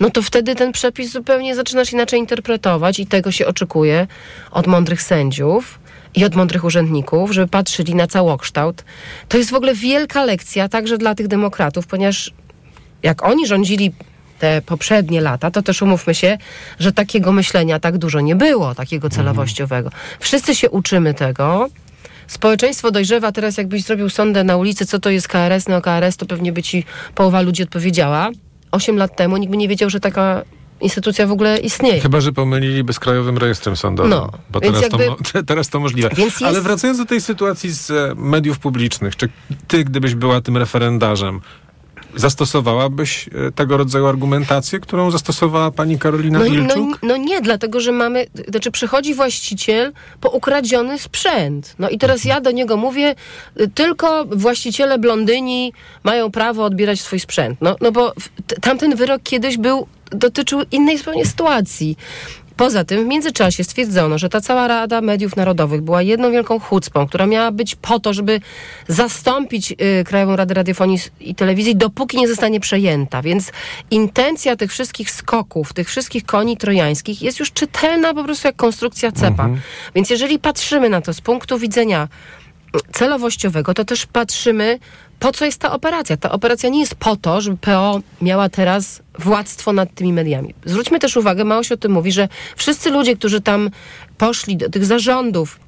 [0.00, 4.06] no to wtedy ten przepis zupełnie zaczynasz inaczej interpretować i tego się oczekuje
[4.50, 5.78] od mądrych sędziów
[6.14, 8.84] i od mądrych urzędników, żeby patrzyli na całokształt.
[9.28, 12.32] To jest w ogóle wielka lekcja także dla tych demokratów, ponieważ
[13.02, 13.92] jak oni rządzili
[14.40, 16.38] te poprzednie lata, to też umówmy się,
[16.78, 19.16] że takiego myślenia tak dużo nie było, takiego mhm.
[19.16, 19.90] celowościowego.
[20.20, 21.68] Wszyscy się uczymy tego.
[22.26, 26.26] Społeczeństwo dojrzewa teraz, jakbyś zrobił sondę na ulicy, co to jest KRS, no KRS, to
[26.26, 28.30] pewnie by ci połowa ludzi odpowiedziała.
[28.70, 30.42] Osiem lat temu nikt by nie wiedział, że taka
[30.80, 32.00] instytucja w ogóle istnieje.
[32.00, 35.06] Chyba, że pomyliliby z Krajowym Rejestrem Sądowym, no, bo teraz, jakby...
[35.32, 36.10] to, teraz to możliwe.
[36.16, 36.42] Jest...
[36.42, 39.28] Ale wracając do tej sytuacji z e, mediów publicznych, czy
[39.68, 41.40] ty, gdybyś była tym referendarzem,
[42.14, 46.76] Zastosowałabyś e, tego rodzaju argumentację, którą zastosowała pani Karolina no, Ilczuk?
[46.76, 51.74] No, no, nie, dlatego że mamy, znaczy przychodzi właściciel po ukradziony sprzęt.
[51.78, 53.14] No i teraz ja do niego mówię,
[53.60, 55.72] y, tylko właściciele blondyni
[56.04, 57.58] mają prawo odbierać swój sprzęt.
[57.60, 58.12] No, no bo
[58.60, 61.96] tamten wyrok kiedyś był dotyczył innej zupełnie sytuacji.
[62.60, 67.06] Poza tym w międzyczasie stwierdzono, że ta cała Rada Mediów Narodowych była jedną wielką chucpą,
[67.06, 68.40] która miała być po to, żeby
[68.88, 73.22] zastąpić y, Krajową Radę Radiofonii i Telewizji, dopóki nie zostanie przejęta.
[73.22, 73.52] Więc
[73.90, 79.12] intencja tych wszystkich skoków, tych wszystkich koni trojańskich jest już czytelna po prostu jak konstrukcja
[79.12, 79.44] cepa.
[79.44, 79.60] Mhm.
[79.94, 82.08] Więc jeżeli patrzymy na to z punktu widzenia
[82.92, 84.78] celowościowego, to też patrzymy,
[85.18, 86.16] po co jest ta operacja.
[86.16, 90.54] Ta operacja nie jest po to, żeby PO miała teraz władztwo nad tymi mediami.
[90.64, 93.70] Zwróćmy też uwagę, mało się o tym mówi, że wszyscy ludzie, którzy tam
[94.18, 95.60] poszli do tych zarządów,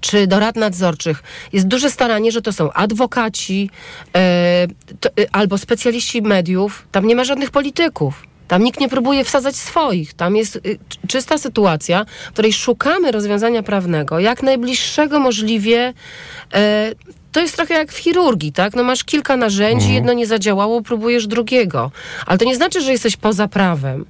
[0.00, 3.70] czy do rad nadzorczych jest duże staranie, że to są adwokaci
[4.16, 4.66] e,
[5.00, 6.88] to, e, albo specjaliści mediów.
[6.92, 8.22] Tam nie ma żadnych polityków.
[8.48, 10.14] Tam nikt nie próbuje wsadzać swoich.
[10.14, 10.78] Tam jest y,
[11.08, 15.94] czysta sytuacja, w której szukamy rozwiązania prawnego, jak najbliższego możliwie.
[16.54, 16.92] E,
[17.32, 18.74] to jest trochę jak w chirurgii, tak?
[18.74, 19.94] No masz kilka narzędzi, mhm.
[19.94, 21.90] jedno nie zadziałało, próbujesz drugiego.
[22.26, 24.04] Ale to nie znaczy, że jesteś poza prawem.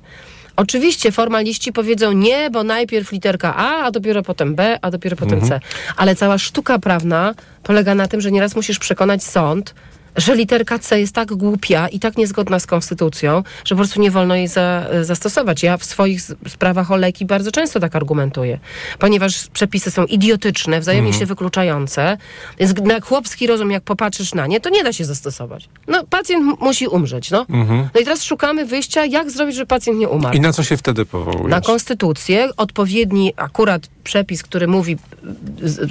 [0.56, 5.38] Oczywiście formaliści powiedzą nie, bo najpierw literka A, a dopiero potem B, a dopiero potem
[5.38, 5.60] mhm.
[5.60, 5.66] C.
[5.96, 9.74] Ale cała sztuka prawna polega na tym, że nieraz musisz przekonać sąd,
[10.16, 14.10] że literka C jest tak głupia i tak niezgodna z konstytucją, że po prostu nie
[14.10, 15.62] wolno jej za, zastosować.
[15.62, 18.58] Ja w swoich sprawach o leki bardzo często tak argumentuję,
[18.98, 21.20] ponieważ przepisy są idiotyczne, wzajemnie Mhm.
[21.20, 22.16] się wykluczające,
[22.58, 25.68] więc na chłopski rozum, jak popatrzysz na nie, to nie da się zastosować.
[25.88, 27.46] No, pacjent musi umrzeć, no.
[27.94, 30.36] No i teraz szukamy wyjścia, jak zrobić, żeby pacjent nie umarł.
[30.36, 31.50] I na co się wtedy powołujesz?
[31.50, 34.96] Na konstytucję, odpowiedni akurat przepis, który mówi,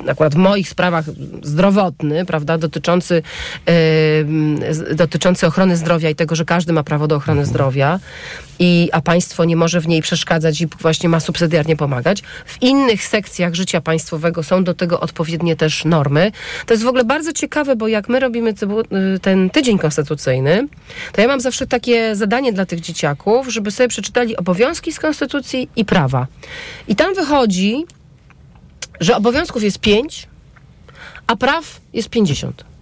[0.08, 1.06] akurat w moich sprawach
[1.44, 3.14] zdrowotny, prawda, dotyczący,
[3.68, 4.15] yy,
[4.96, 8.00] dotyczący ochrony zdrowia i tego, że każdy ma prawo do ochrony zdrowia,
[8.60, 12.22] i, a państwo nie może w niej przeszkadzać i właśnie ma subsydiarnie pomagać.
[12.46, 16.32] W innych sekcjach życia państwowego są do tego odpowiednie też normy.
[16.66, 20.68] To jest w ogóle bardzo ciekawe, bo jak my robimy y, ten tydzień konstytucyjny,
[21.12, 25.70] to ja mam zawsze takie zadanie dla tych dzieciaków, żeby sobie przeczytali obowiązki z konstytucji
[25.76, 26.28] i prawa.
[26.88, 27.86] I tam wychodzi,
[29.00, 30.28] że obowiązków jest pięć,
[31.28, 32.75] a praw jest 50.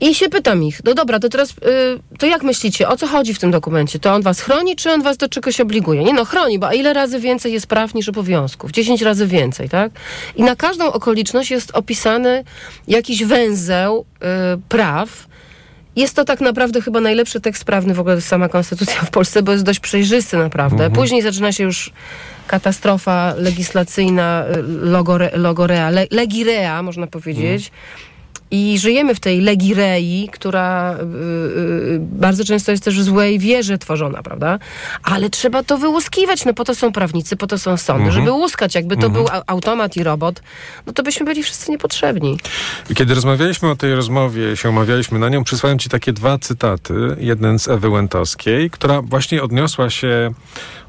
[0.00, 1.54] I się pytam ich, no dobra, to teraz, y,
[2.18, 3.98] to jak myślicie, o co chodzi w tym dokumencie?
[3.98, 6.04] To on was chroni, czy on was do czegoś obliguje?
[6.04, 8.70] Nie no, chroni, bo a ile razy więcej jest praw niż obowiązków?
[8.70, 9.92] 10 razy więcej, tak?
[10.36, 12.44] I na każdą okoliczność jest opisany
[12.88, 14.26] jakiś węzeł y,
[14.68, 15.30] praw.
[15.96, 19.52] Jest to tak naprawdę chyba najlepszy tekst prawny w ogóle sama konstytucja w Polsce, bo
[19.52, 20.90] jest dość przejrzysty naprawdę.
[20.90, 21.92] Później zaczyna się już
[22.46, 27.70] katastrofa legislacyjna, y, logore, logorea, le, legirea można powiedzieć.
[28.50, 33.78] I żyjemy w tej legirei, która y, y, bardzo często jest też w złej wierze
[33.78, 34.58] tworzona, prawda?
[35.02, 38.74] Ale trzeba to wyłuskiwać, no po to są prawnicy, po to są sądy, żeby łuskać.
[38.74, 40.42] Jakby to był a- automat i robot,
[40.86, 42.38] no to byśmy byli wszyscy niepotrzebni.
[42.94, 46.94] Kiedy rozmawialiśmy o tej rozmowie, się umawialiśmy na nią, przysłałem ci takie dwa cytaty.
[47.20, 50.30] Jeden z Ewy Łętowskiej, która właśnie odniosła się,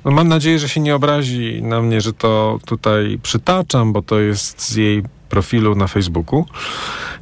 [0.05, 4.19] no mam nadzieję, że się nie obrazi na mnie, że to tutaj przytaczam, bo to
[4.19, 6.45] jest z jej profilu na Facebooku.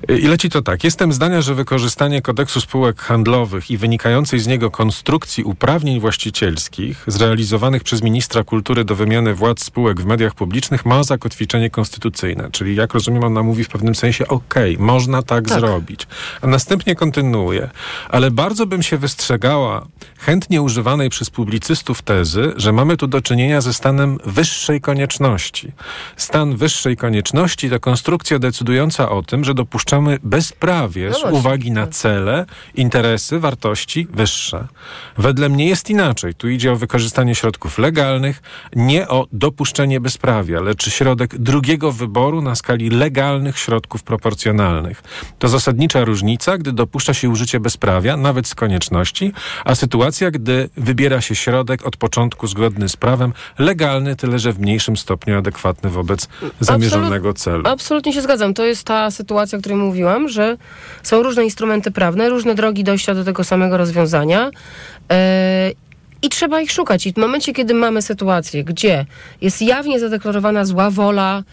[0.08, 0.84] I leci to tak.
[0.84, 7.84] Jestem zdania, że wykorzystanie kodeksu spółek handlowych i wynikającej z niego konstrukcji uprawnień właścicielskich zrealizowanych
[7.84, 12.50] przez ministra kultury do wymiany władz spółek w mediach publicznych ma zakotwiczenie konstytucyjne.
[12.52, 15.60] Czyli jak rozumiem, ona mówi w pewnym sensie okej, można tak, Tak.
[15.60, 16.08] zrobić.
[16.42, 17.70] A następnie kontynuuje.
[18.10, 19.88] Ale bardzo bym się wystrzegała
[20.20, 25.72] chętnie używanej przez publicystów tezy, że mamy tu do czynienia ze stanem wyższej konieczności.
[26.18, 29.89] Stan wyższej konieczności to konstrukcja decydująca o tym, że dopuszczamy
[30.24, 31.96] bezprawie No z uwagi na tak.
[31.96, 34.68] cele, interesy, wartości wyższe.
[35.18, 36.36] Wedle mnie jest inaczej.
[36.36, 38.42] Tu idzie o wykorzystanie środków legalnych,
[38.76, 45.04] nie o dopuszczenie bezprawia, lecz środek drugiego wyboru na skali legalnych środków proporcjonalnych.
[45.40, 49.32] To zasadnicza różnica, gdy dopuszcza się użycie bezprawia, nawet z konieczności,
[49.66, 54.60] a sytuacja, gdy wybiera się środek od początku zgodny z prawem, legalny, tyle że w
[54.60, 56.28] mniejszym stopniu adekwatny wobec
[56.60, 57.64] zamierzonego celu.
[57.68, 58.54] Absolutnie się zgadzam.
[58.54, 60.58] To jest ta sytuacja, o której mówiłam, że
[61.04, 64.52] są różne instrumenty prawne, różne drogi dojścia do tego samego rozwiązania.
[65.12, 65.72] e,
[66.22, 67.08] I trzeba ich szukać.
[67.08, 69.06] I w momencie, kiedy mamy sytuację, gdzie
[69.42, 71.44] jest jawnie zadeklarowana zła wola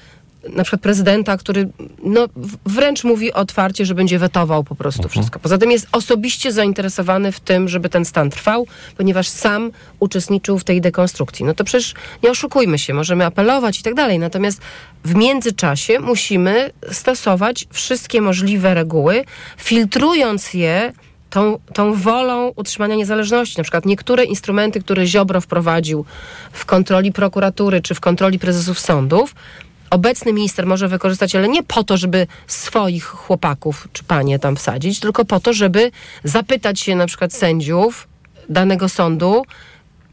[0.48, 1.68] na przykład prezydenta, który
[2.02, 2.26] no,
[2.66, 5.38] wręcz mówi otwarcie, że będzie wetował po prostu wszystko.
[5.38, 10.64] Poza tym jest osobiście zainteresowany w tym, żeby ten stan trwał, ponieważ sam uczestniczył w
[10.64, 11.44] tej dekonstrukcji.
[11.44, 14.60] No to przecież nie oszukujmy się, możemy apelować i tak dalej, natomiast
[15.04, 19.24] w międzyczasie musimy stosować wszystkie możliwe reguły,
[19.56, 20.92] filtrując je
[21.30, 23.58] tą, tą wolą utrzymania niezależności.
[23.58, 26.04] Na przykład niektóre instrumenty, które Ziobro wprowadził
[26.52, 29.34] w kontroli prokuratury czy w kontroli prezesów sądów,
[29.90, 35.00] obecny minister może wykorzystać, ale nie po to, żeby swoich chłopaków czy panie tam wsadzić,
[35.00, 35.90] tylko po to, żeby
[36.24, 38.08] zapytać się na przykład sędziów
[38.48, 39.44] danego sądu,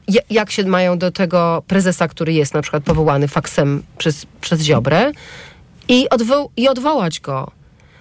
[0.08, 4.62] ja- jak się mają do tego prezesa, który jest na przykład powołany faksem przez, przez
[4.62, 5.12] Ziobrę
[5.88, 7.52] i, odwo- i odwołać go.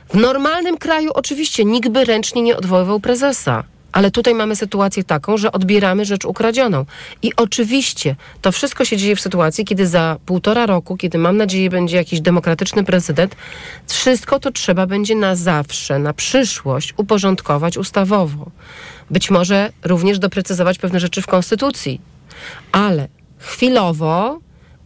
[0.08, 3.64] W normalnym kraju oczywiście nikt by ręcznie nie odwoływał prezesa.
[3.92, 6.84] Ale tutaj mamy sytuację taką, że odbieramy rzecz ukradzioną.
[7.22, 11.70] I oczywiście to wszystko się dzieje w sytuacji, kiedy za półtora roku, kiedy mam nadzieję
[11.70, 13.36] będzie jakiś demokratyczny prezydent,
[13.86, 18.50] wszystko to trzeba będzie na zawsze, na przyszłość uporządkować ustawowo.
[19.10, 22.00] Być może również doprecyzować pewne rzeczy w konstytucji.
[22.72, 24.40] Ale chwilowo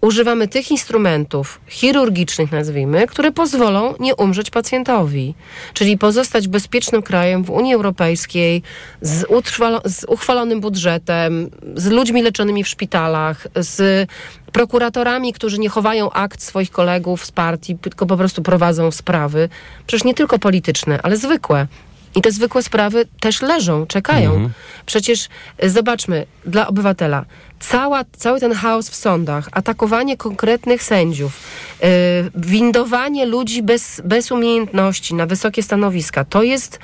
[0.07, 5.35] używamy tych instrumentów chirurgicznych, nazwijmy, które pozwolą nie umrzeć pacjentowi.
[5.75, 8.63] Czyli pozostać bezpiecznym krajem w Unii Europejskiej
[9.01, 9.27] z,
[9.85, 14.09] z uchwalonym budżetem, z ludźmi leczonymi w szpitalach, z
[14.53, 19.49] prokuratorami, którzy nie chowają akt swoich kolegów z partii, tylko po prostu prowadzą sprawy,
[19.87, 21.67] przecież nie tylko polityczne, ale zwykłe.
[22.17, 24.51] I te zwykłe sprawy też leżą, czekają.
[24.87, 25.29] Przecież
[25.65, 27.25] y, zobaczmy, dla obywatela,
[27.61, 31.41] cała, cały ten chaos w sądach, atakowanie konkretnych sędziów,
[31.85, 31.87] y,
[32.35, 36.79] windowanie ludzi bez, bez umiejętności na wysokie stanowiska, to jest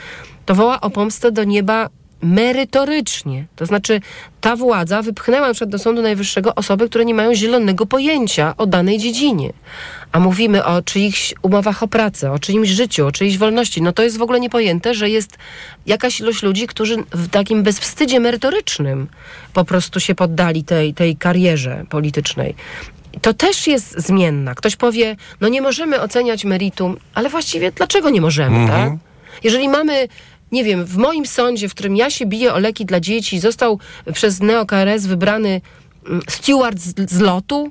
[0.46, 1.88] to woła o pomstę do nieba
[2.22, 3.46] merytorycznie.
[3.56, 4.00] To znaczy,
[4.40, 8.98] ta władza wypchnęła przykład do Sądu Najwyższego osoby, które nie mają zielonego pojęcia o danej
[8.98, 9.52] dziedzinie.
[10.12, 13.82] A mówimy o czyichś umowach o pracę, o czyimś życiu, o czyjejś wolności.
[13.82, 15.38] No to jest w ogóle niepojęte, że jest
[15.86, 19.08] jakaś ilość ludzi, którzy w takim bezwstydzie merytorycznym
[19.52, 22.54] po prostu się poddali tej, tej karierze politycznej.
[23.22, 24.54] To też jest zmienna.
[24.54, 28.92] Ktoś powie, no nie możemy oceniać meritum, ale właściwie dlaczego nie możemy, tak?
[29.44, 30.08] Jeżeli mamy
[30.52, 33.78] nie wiem, w moim sądzie, w którym ja się biję o leki dla dzieci, został
[34.12, 35.60] przez NeoKRS wybrany
[36.06, 37.70] mm, steward z, z lotu,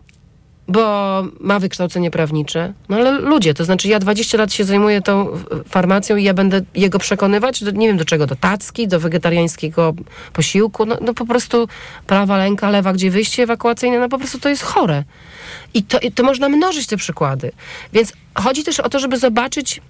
[0.72, 2.74] bo ma wykształcenie prawnicze.
[2.90, 5.28] No ale ludzie, to znaczy ja 20 lat się zajmuję tą
[5.70, 9.94] farmacją i ja będę jego przekonywać, do, nie wiem do czego, do tacki, do wegetariańskiego
[10.34, 11.68] posiłku, no, no po prostu
[12.08, 15.04] prawa lęka, lewa, gdzie wyjście ewakuacyjne, no po prostu to jest chore.
[15.74, 17.52] I to, i to można mnożyć te przykłady.
[17.94, 19.82] Więc chodzi też o to, żeby zobaczyć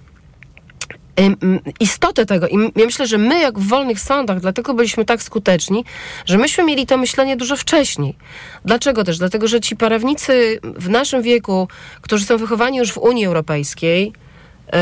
[1.80, 2.48] istotę tego.
[2.48, 5.84] I ja myślę, że my, jak w wolnych sądach, dlatego byliśmy tak skuteczni,
[6.26, 8.16] że myśmy mieli to myślenie dużo wcześniej.
[8.64, 9.18] Dlaczego też?
[9.18, 11.68] Dlatego, że ci prawnicy w naszym wieku,
[12.00, 14.12] którzy są wychowani już w Unii Europejskiej,
[14.72, 14.78] yy,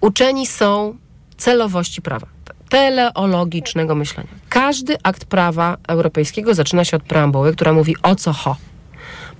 [0.00, 0.96] uczeni są
[1.36, 2.26] celowości prawa.
[2.68, 4.30] Teleologicznego myślenia.
[4.48, 8.56] Każdy akt prawa europejskiego zaczyna się od preambuły, która mówi o co ho.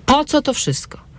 [0.07, 1.12] Po co to wszystko?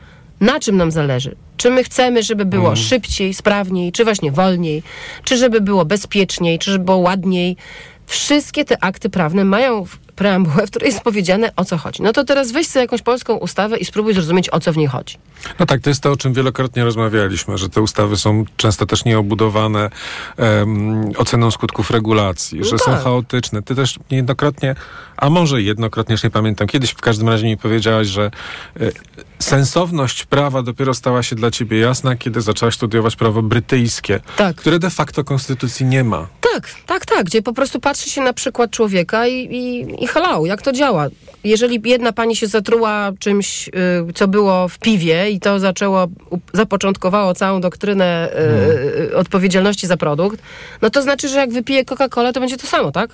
[0.43, 1.35] Na czym nam zależy?
[1.57, 4.83] Czy my chcemy, żeby było szybciej, sprawniej, czy właśnie wolniej,
[5.23, 7.57] czy żeby było bezpieczniej, czy żeby było ładniej?
[8.05, 12.03] Wszystkie te akty prawne mają preambułę, w której jest powiedziane o co chodzi.
[12.03, 14.87] No to teraz weź sobie jakąś polską ustawę i spróbuj zrozumieć, o co w niej
[14.87, 15.17] chodzi.
[15.59, 19.05] No tak, to jest to, o czym wielokrotnie rozmawialiśmy, że te ustawy są często też
[19.05, 19.89] nieobudowane
[20.37, 23.03] em, oceną skutków regulacji, że są tak.
[23.03, 23.61] chaotyczne.
[23.61, 24.75] Ty też niejednokrotnie,
[25.23, 28.31] a może jednokrotnie, już nie pamiętam, kiedyś w każdym razie mi powiedziałaś, że
[28.79, 28.91] e,
[29.39, 34.55] sensowność prawa dopiero stała się dla ciebie jasna, kiedy zaczęłaś studiować prawo brytyjskie, Tak.
[34.55, 36.27] które de facto konstytucji nie ma.
[36.53, 40.45] Tak, tak, tak, gdzie po prostu patrzy się na przykład człowieka i, i, i hello,
[40.45, 41.07] jak to działa.
[41.43, 43.71] Jeżeli jedna pani się zatruła czymś, y,
[44.15, 46.07] co było w piwie i to zaczęło,
[46.53, 50.39] zapoczątkowało całą doktrynę y, y, odpowiedzialności za produkt,
[50.81, 53.09] no to znaczy, że jak wypije Coca-Colę, to będzie to samo, tak?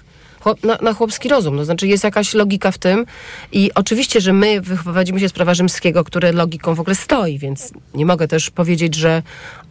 [0.64, 1.58] Na, na chłopski rozum.
[1.58, 3.06] To znaczy jest jakaś logika w tym
[3.52, 7.74] i oczywiście, że my wyprowadzimy się z prawa rzymskiego, które logiką w ogóle stoi, więc
[7.94, 9.24] nie mogę też powiedzieć, że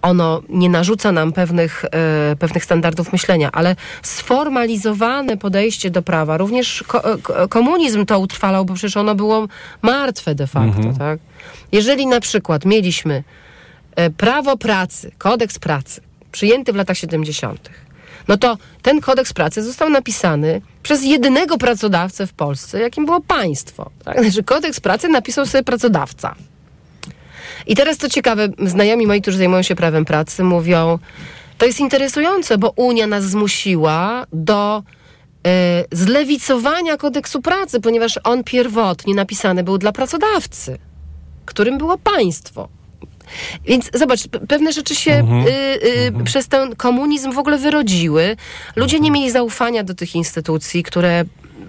[0.02, 6.84] ono nie narzuca nam pewnych, e, pewnych standardów myślenia, ale sformalizowane podejście do prawa, również
[6.86, 9.48] ko, ko, komunizm to utrwalał, bo przecież ono było
[9.82, 11.18] martwe de facto, tak?
[11.72, 13.24] Jeżeli na przykład mieliśmy
[13.96, 16.00] e, prawo pracy, kodeks pracy,
[16.32, 17.70] przyjęty w latach 70.,
[18.28, 23.90] no to ten kodeks pracy został napisany przez jedynego pracodawcę w Polsce, jakim było państwo.
[24.04, 24.20] Tak?
[24.22, 26.34] Znaczy, kodeks pracy napisał sobie pracodawca.
[27.66, 30.98] I teraz co ciekawe, znajomi moi, którzy zajmują się prawem pracy, mówią,
[31.58, 34.82] to jest interesujące, bo Unia nas zmusiła do
[35.46, 40.78] e, zlewicowania kodeksu pracy, ponieważ on pierwotnie napisany był dla pracodawcy,
[41.44, 42.68] którym było państwo.
[43.66, 48.36] Więc zobacz, pe- pewne rzeczy się y, y, przez ten komunizm w ogóle wyrodziły.
[48.76, 51.24] Ludzie nie mieli zaufania do tych instytucji, które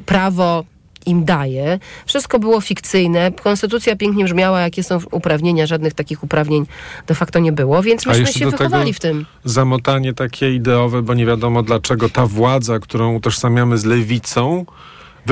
[0.05, 0.63] prawo
[1.05, 1.79] im daje.
[2.05, 3.31] Wszystko było fikcyjne.
[3.31, 5.65] Konstytucja pięknie brzmiała, jakie są uprawnienia.
[5.67, 6.65] Żadnych takich uprawnień
[7.07, 9.25] de facto nie było, więc myśmy się wychowali w tym.
[9.45, 14.65] Zamotanie takie ideowe, bo nie wiadomo dlaczego ta władza, którą utożsamiamy z lewicą,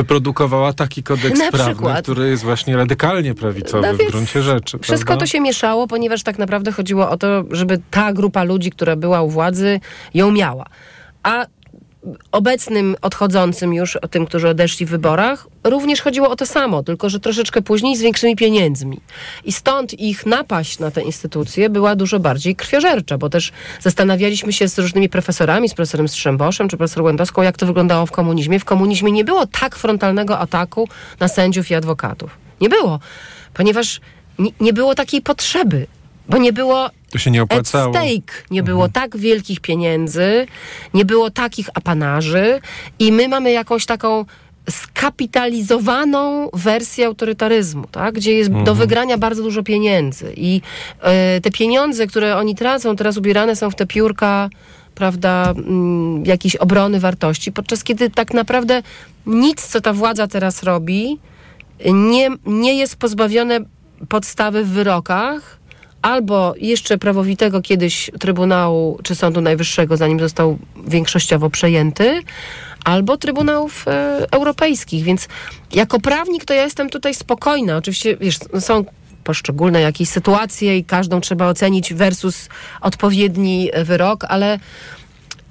[0.02, 2.02] wyprodukowała taki kodeks Na prawny, przykład.
[2.04, 4.80] który jest właśnie radykalnie prawicowy No w gruncie rzeczy.
[4.80, 5.20] Wszystko prawda?
[5.26, 9.22] to się mieszało, ponieważ tak naprawdę chodziło o to, żeby ta grupa ludzi, która była
[9.22, 9.80] u władzy,
[10.14, 10.66] ją miała.
[11.24, 11.46] A
[12.32, 17.10] obecnym, odchodzącym już, o tym, którzy odeszli w wyborach, również chodziło o to samo, tylko
[17.10, 19.00] że troszeczkę później z większymi pieniędzmi.
[19.46, 24.68] I stąd ich napaść na te instytucje była dużo bardziej krwiożercza, bo też zastanawialiśmy się
[24.68, 28.60] z różnymi profesorami, z profesorem Strzemboszem czy profesor Łędowską, jak to wyglądało w komunizmie.
[28.60, 30.88] W komunizmie nie było tak frontalnego ataku
[31.20, 32.38] na sędziów i adwokatów.
[32.62, 33.00] Nie było,
[33.54, 34.02] ponieważ
[34.40, 35.88] nie, nie było takiej potrzeby,
[36.30, 37.94] bo nie było To się nie opłacało.
[37.94, 38.34] stake.
[38.52, 40.48] Nie było tak wielkich pieniędzy,
[40.94, 42.60] nie było takich apanarzy
[43.00, 44.26] i my mamy jakąś taką
[44.70, 48.16] skapitalizowaną wersję autorytaryzmu, tak?
[48.16, 50.62] gdzie jest do wygrania bardzo dużo pieniędzy i
[51.02, 54.50] e, te pieniądze, które oni tracą, teraz ubierane są w te piórka
[54.96, 58.84] prawda, mm, jakiejś obrony wartości, podczas kiedy tak naprawdę
[59.26, 61.20] nic, co ta władza teraz robi,
[61.94, 63.60] nie, nie jest pozbawione
[64.10, 65.58] podstawy w wyrokach,
[66.02, 72.22] albo jeszcze prawowitego kiedyś Trybunału czy Sądu Najwyższego, zanim został większościowo przejęty,
[72.86, 75.04] albo Trybunałów e, Europejskich.
[75.04, 75.28] Więc
[75.74, 77.78] jako prawnik to ja jestem tutaj spokojna.
[77.78, 78.86] Oczywiście wiesz, są
[79.24, 82.50] poszczególne jakieś sytuacje i każdą trzeba ocenić versus
[82.82, 84.60] odpowiedni e, wyrok, ale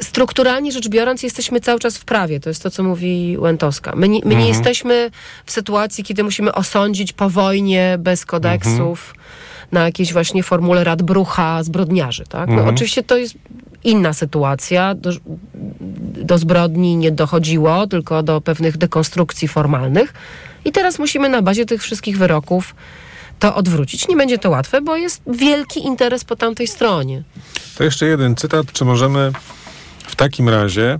[0.03, 2.41] strukturalnie rzecz biorąc, jesteśmy cały czas w prawie.
[2.41, 3.93] To jest to, co mówi Łętowska.
[3.97, 5.11] My, nie, my nie jesteśmy
[5.47, 9.15] w sytuacji, kiedy musimy osądzić po wojnie bez kodeksów
[9.73, 12.25] na jakiejś właśnie formule Radbrucha zbrodniarzy.
[12.29, 12.49] Tak?
[12.49, 13.35] No, oczywiście to jest
[13.85, 14.95] inna sytuacja.
[14.95, 15.11] Do,
[16.25, 20.15] do zbrodni nie dochodziło, tylko do pewnych dekonstrukcji formalnych.
[20.65, 22.75] I teraz musimy na bazie tych wszystkich wyroków
[23.39, 24.09] to odwrócić.
[24.09, 27.23] Nie będzie to łatwe, bo jest wielki interes po tamtej stronie.
[27.79, 28.73] To jeszcze jeden cytat.
[28.73, 29.33] Czy możemy
[30.07, 30.99] w takim razie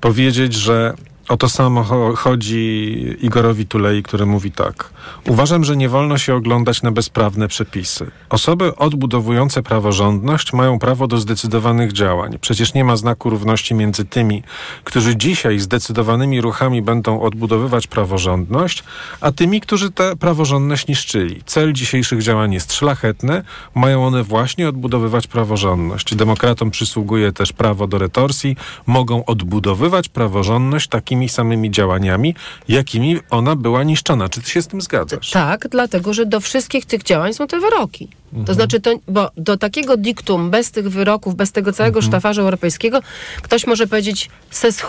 [0.00, 0.94] powiedzieć, że
[1.32, 4.90] o to samo cho- chodzi Igorowi Tulei, który mówi tak.
[5.28, 8.10] Uważam, że nie wolno się oglądać na bezprawne przepisy.
[8.28, 12.38] Osoby odbudowujące praworządność mają prawo do zdecydowanych działań.
[12.40, 14.42] Przecież nie ma znaku równości między tymi,
[14.84, 18.84] którzy dzisiaj zdecydowanymi ruchami będą odbudowywać praworządność,
[19.20, 21.42] a tymi, którzy tę praworządność niszczyli.
[21.46, 23.42] Cel dzisiejszych działań jest szlachetny.
[23.74, 26.14] Mają one właśnie odbudowywać praworządność.
[26.14, 28.56] Demokratom przysługuje też prawo do retorsji.
[28.86, 32.34] Mogą odbudowywać praworządność takimi samymi działaniami,
[32.68, 34.28] jakimi ona była niszczona.
[34.28, 35.30] Czy ty się z tym zgadzasz?
[35.30, 38.08] Tak, dlatego, że do wszystkich tych działań są te wyroki.
[38.46, 43.00] To znaczy, to, bo do takiego diktum, bez tych wyroków, bez tego całego sztafarza europejskiego,
[43.42, 44.82] ktoś może powiedzieć ses.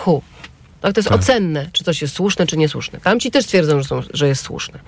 [0.84, 3.00] Tak, to jest ocenne, czy coś jest słuszne, czy niesłuszne.
[3.00, 4.78] Tamci też twierdzą, że, są, że jest słuszne.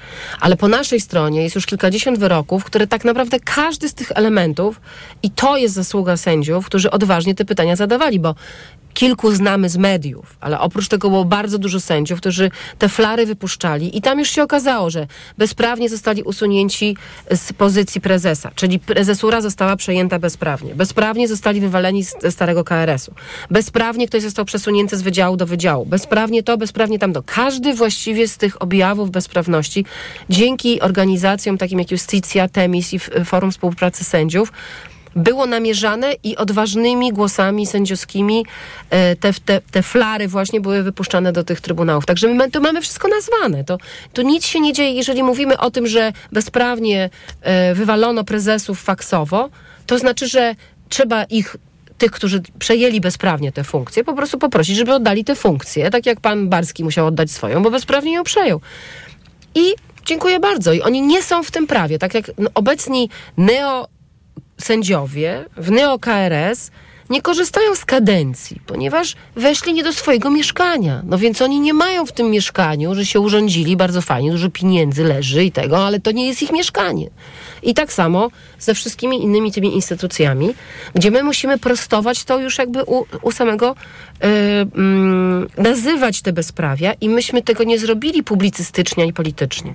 [0.41, 4.81] Ale po naszej stronie jest już kilkadziesiąt wyroków, które tak naprawdę każdy z tych elementów,
[5.23, 8.35] i to jest zasługa sędziów, którzy odważnie te pytania zadawali, bo
[8.97, 13.99] kilku znamy z mediów, ale oprócz tego było bardzo dużo sędziów, którzy te flary wypuszczali
[13.99, 15.07] i tam już się okazało, że
[15.39, 16.97] bezprawnie zostali usunięci
[17.31, 20.75] z pozycji prezesa, czyli prezesura została przejęta bezprawnie.
[20.75, 23.15] Bezprawnie zostali wywaleni z starego KRS-u.
[23.51, 25.87] Bezprawnie ktoś został przesunięty z wydziału do wydziału.
[25.87, 27.23] Bezprawnie to, bezprawnie tamto.
[27.27, 29.85] Każdy właściwie z tych objawów bezprawności
[30.31, 34.53] dzięki organizacjom takim jak Justicja, Temis i Forum Współpracy Sędziów
[35.17, 38.47] było namierzane i odważnymi głosami sędziowskimi
[38.91, 42.07] e, te, te, te flary właśnie były wypuszczane do tych trybunałów.
[42.07, 43.65] Także my to mamy wszystko nazwane.
[43.65, 43.79] To,
[44.13, 47.11] to nic się nie dzieje, jeżeli mówimy o tym, że bezprawnie
[47.43, 49.49] e, wywalono prezesów faksowo,
[49.87, 50.55] to znaczy, że
[50.89, 51.57] trzeba ich
[51.99, 56.21] tych, którzy przejęli bezprawnie te funkcje, po prostu poprosić, żeby oddali te funkcje, tak jak
[56.21, 58.61] pan Barski musiał oddać swoją, bo bezprawnie ją przejął.
[59.55, 60.73] I dziękuję bardzo.
[60.73, 61.99] I oni nie są w tym prawie.
[61.99, 63.89] Tak jak obecni neo
[64.59, 66.71] sędziowie w neo-KRS
[67.11, 71.03] nie korzystają z kadencji, ponieważ weszli nie do swojego mieszkania.
[71.05, 75.05] No więc oni nie mają w tym mieszkaniu, że się urządzili bardzo fajnie, dużo pieniędzy
[75.05, 77.11] leży i tego, ale to nie jest ich mieszkanie.
[77.63, 80.55] I tak samo ze wszystkimi innymi tymi instytucjami,
[80.95, 86.93] gdzie my musimy prostować to już jakby u, u samego y, mm, nazywać te bezprawia
[87.01, 89.75] i myśmy tego nie zrobili publicystycznie ani politycznie.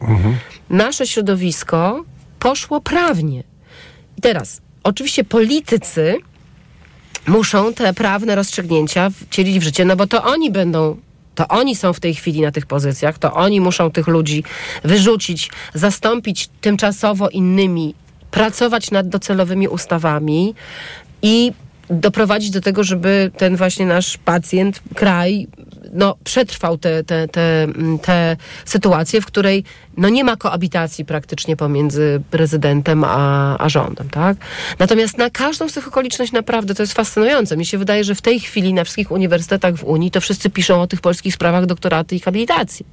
[0.69, 2.03] Nasze środowisko
[2.39, 3.43] poszło prawnie.
[4.17, 6.17] I teraz, oczywiście politycy
[7.27, 10.97] muszą te prawne rozstrzygnięcia wcielić w życie, no bo to oni będą,
[11.35, 14.43] to oni są w tej chwili na tych pozycjach, to oni muszą tych ludzi
[14.83, 17.95] wyrzucić, zastąpić tymczasowo innymi,
[18.31, 20.55] pracować nad docelowymi ustawami
[21.21, 21.51] i
[21.91, 25.47] doprowadzić do tego, żeby ten właśnie nasz pacjent, kraj,
[25.93, 29.63] no, przetrwał te, te, te, mm, te sytuacje, w której
[29.97, 34.37] no, nie ma koabitacji praktycznie pomiędzy prezydentem a, a rządem, tak?
[34.79, 37.57] Natomiast na każdą z tych okoliczności naprawdę to jest fascynujące.
[37.57, 40.81] Mi się wydaje, że w tej chwili na wszystkich uniwersytetach w Unii to wszyscy piszą
[40.81, 42.85] o tych polskich sprawach doktoraty i habilitacji.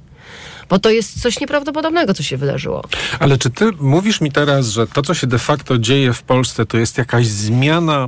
[0.69, 2.83] Bo to jest coś nieprawdopodobnego, co się wydarzyło.
[3.19, 6.65] Ale czy ty mówisz mi teraz, że to, co się de facto dzieje w Polsce,
[6.65, 8.07] to jest jakaś zmiana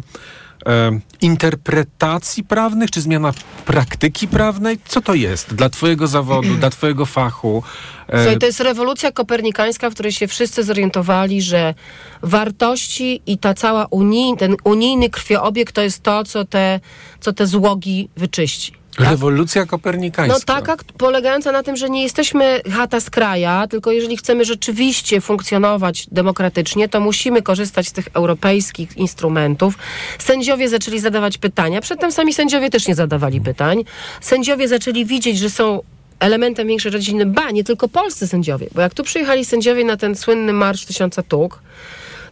[0.65, 3.33] e, interpretacji prawnych, czy zmiana
[3.65, 4.79] praktyki prawnej?
[4.85, 7.63] Co to jest dla twojego zawodu, dla twojego fachu?
[8.07, 11.73] E, Słuchaj, to jest rewolucja kopernikańska, w której się wszyscy zorientowali, że
[12.21, 16.79] wartości i ta cała unij, ten unijny krwioobieg to jest to, co te,
[17.19, 18.80] co te złogi wyczyści.
[19.09, 20.39] Rewolucja kopernikańska.
[20.39, 25.21] No taka, polegająca na tym, że nie jesteśmy chata z kraja, tylko jeżeli chcemy rzeczywiście
[25.21, 29.77] funkcjonować demokratycznie, to musimy korzystać z tych europejskich instrumentów.
[30.19, 33.83] Sędziowie zaczęli zadawać pytania, przedtem sami sędziowie też nie zadawali pytań.
[34.21, 35.81] Sędziowie zaczęli widzieć, że są
[36.19, 40.15] elementem większej rodziny, ba, nie tylko polscy sędziowie, bo jak tu przyjechali sędziowie na ten
[40.15, 41.59] słynny Marsz Tysiąca Tuk,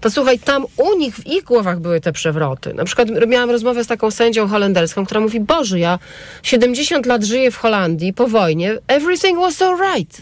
[0.01, 2.73] to słuchaj, tam u nich, w ich głowach były te przewroty.
[2.73, 5.99] Na przykład miałam rozmowę z taką sędzią holenderską, która mówi, Boże, ja
[6.43, 10.21] 70 lat żyję w Holandii po wojnie, everything was alright.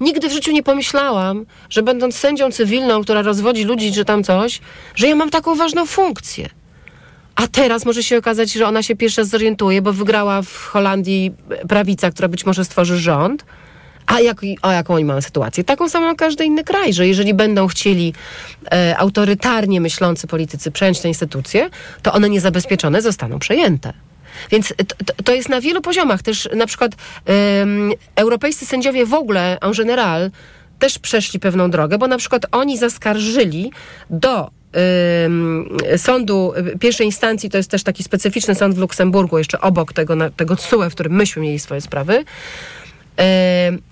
[0.00, 4.60] Nigdy w życiu nie pomyślałam, że będąc sędzią cywilną, która rozwodzi ludzi czy tam coś,
[4.94, 6.48] że ja mam taką ważną funkcję.
[7.34, 11.32] A teraz może się okazać, że ona się pierwsza zorientuje, bo wygrała w Holandii
[11.68, 13.44] prawica, która być może stworzy rząd.
[14.10, 15.64] A, jak, a jaką oni mają sytuację?
[15.64, 18.14] Taką samą każdy inny kraj, że jeżeli będą chcieli
[18.72, 21.70] e, autorytarnie myślący politycy przejąć te instytucje,
[22.02, 23.92] to one niezabezpieczone zostaną przejęte.
[24.50, 24.74] Więc
[25.06, 26.22] to, to jest na wielu poziomach.
[26.22, 26.92] Też na przykład
[28.16, 30.30] europejscy sędziowie w ogóle, en general,
[30.78, 33.72] też przeszli pewną drogę, bo na przykład oni zaskarżyli
[34.10, 34.50] do
[35.96, 40.14] sądu y, pierwszej instancji, to jest też taki specyficzny sąd w Luksemburgu, jeszcze obok tego,
[40.36, 42.24] tego CUE, w którym myśmy mieli swoje sprawy,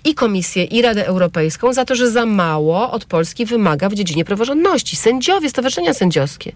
[0.05, 4.25] i Komisję, i Radę Europejską za to, że za mało od Polski wymaga w dziedzinie
[4.25, 4.97] praworządności.
[4.97, 6.53] Sędziowie, stowarzyszenia sędziowskie.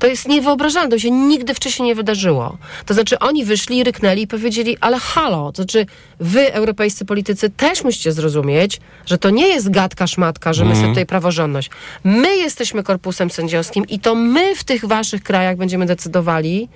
[0.00, 2.58] To jest niewyobrażalne, to się nigdy wcześniej nie wydarzyło.
[2.86, 5.86] To znaczy oni wyszli, ryknęli i powiedzieli, ale halo, to znaczy
[6.20, 10.88] wy, europejscy politycy, też musicie zrozumieć, że to nie jest gadka szmatka, że my sobie
[10.88, 11.70] tutaj praworządność.
[12.04, 16.68] My jesteśmy korpusem sędziowskim i to my w tych waszych krajach będziemy decydowali,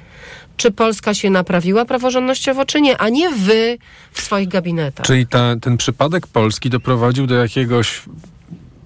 [0.56, 3.78] czy Polska się naprawiła praworządnościowo, czy nie, a nie wy
[4.12, 5.06] w swoich gabinetach.
[5.06, 8.02] Czyli ta, ten przypadek Polski doprowadził do jakiegoś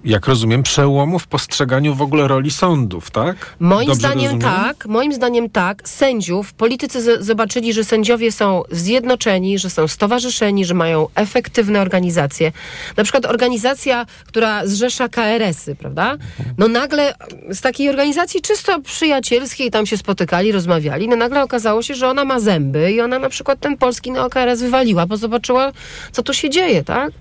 [0.03, 3.55] jak rozumiem, przełomu w postrzeganiu w ogóle roli sądów, tak?
[3.59, 4.41] Moim Dobrze zdaniem rozumiem?
[4.41, 5.89] tak, moim zdaniem tak.
[5.89, 12.51] Sędziów, politycy zobaczyli, że sędziowie są zjednoczeni, że są stowarzyszeni, że mają efektywne organizacje.
[12.97, 16.17] Na przykład organizacja, która zrzesza KRS-y, prawda?
[16.57, 17.13] No nagle
[17.49, 22.25] z takiej organizacji czysto przyjacielskiej tam się spotykali, rozmawiali, no nagle okazało się, że ona
[22.25, 25.71] ma zęby i ona na przykład ten polski KRS wywaliła, bo zobaczyła,
[26.11, 27.11] co tu się dzieje, tak?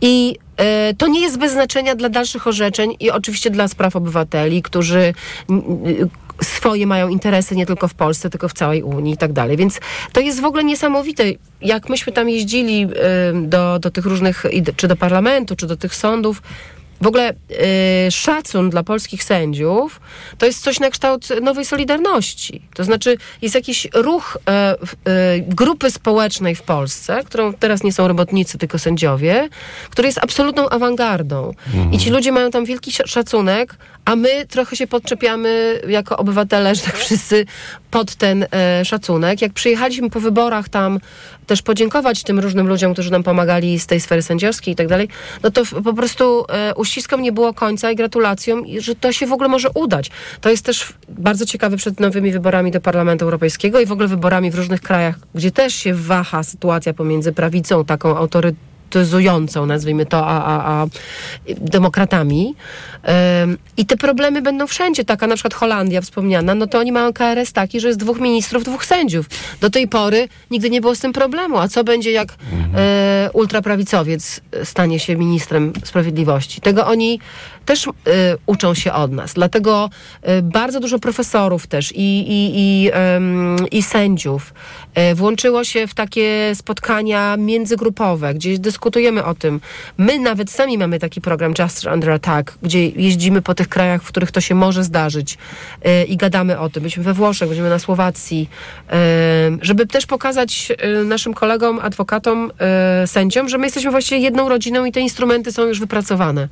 [0.00, 4.62] I e, to nie jest bez znaczenia dla dalszych orzeczeń i oczywiście dla spraw obywateli,
[4.62, 5.14] którzy
[6.42, 9.56] swoje mają interesy nie tylko w Polsce, tylko w całej Unii i tak dalej.
[9.56, 9.80] Więc
[10.12, 11.24] to jest w ogóle niesamowite.
[11.60, 12.86] Jak myśmy tam jeździli
[13.34, 14.44] do, do tych różnych,
[14.76, 16.42] czy do parlamentu, czy do tych sądów,
[17.00, 20.00] w ogóle y, szacun dla polskich sędziów
[20.38, 22.62] to jest coś na kształt nowej solidarności.
[22.74, 28.08] To znaczy jest jakiś ruch y, y, grupy społecznej w Polsce, którą teraz nie są
[28.08, 29.48] robotnicy, tylko sędziowie,
[29.90, 31.52] który jest absolutną awangardą.
[31.66, 31.92] Mhm.
[31.92, 33.76] I ci ludzie mają tam wielki szacunek,
[34.08, 37.46] a my trochę się podczepiamy jako obywatele, że tak wszyscy
[37.90, 39.42] pod ten e, szacunek.
[39.42, 41.00] Jak przyjechaliśmy po wyborach tam
[41.46, 45.08] też podziękować tym różnym ludziom, którzy nam pomagali z tej sfery sędziowskiej i tak dalej,
[45.42, 49.32] no to po prostu e, uściskom nie było końca i gratulacjom, że to się w
[49.32, 50.10] ogóle może udać.
[50.40, 54.50] To jest też bardzo ciekawe przed nowymi wyborami do Parlamentu Europejskiego i w ogóle wyborami
[54.50, 60.26] w różnych krajach, gdzie też się waha sytuacja pomiędzy prawicą taką autorytetową, demokratyzującą, nazwijmy to,
[60.26, 60.86] a, a, a
[61.48, 62.54] demokratami.
[63.76, 65.04] I te problemy będą wszędzie.
[65.04, 68.64] Taka na przykład Holandia wspomniana, no to oni mają KRS taki, że jest dwóch ministrów,
[68.64, 69.26] dwóch sędziów.
[69.60, 71.58] Do tej pory nigdy nie było z tym problemu.
[71.58, 72.72] A co będzie, jak mhm.
[72.76, 76.60] e, ultraprawicowiec stanie się ministrem sprawiedliwości?
[76.60, 77.20] Tego oni
[77.68, 77.90] też y,
[78.46, 79.34] uczą się od nas.
[79.34, 79.90] Dlatego
[80.28, 84.54] y, bardzo dużo profesorów też i, i, i, y, i sędziów
[85.12, 89.60] y, włączyło się w takie spotkania międzygrupowe, gdzie dyskutujemy o tym.
[89.98, 94.08] My nawet sami mamy taki program Justice Under Attack, gdzie jeździmy po tych krajach, w
[94.08, 95.38] których to się może zdarzyć
[95.86, 96.82] y, i gadamy o tym.
[96.82, 98.48] Byliśmy we Włoszech, będziemy na Słowacji,
[99.62, 100.72] żeby też pokazać
[101.04, 102.52] naszym kolegom, adwokatom,
[103.06, 106.48] sędziom, że my jesteśmy właściwie jedną rodziną i te instrumenty są już wypracowane.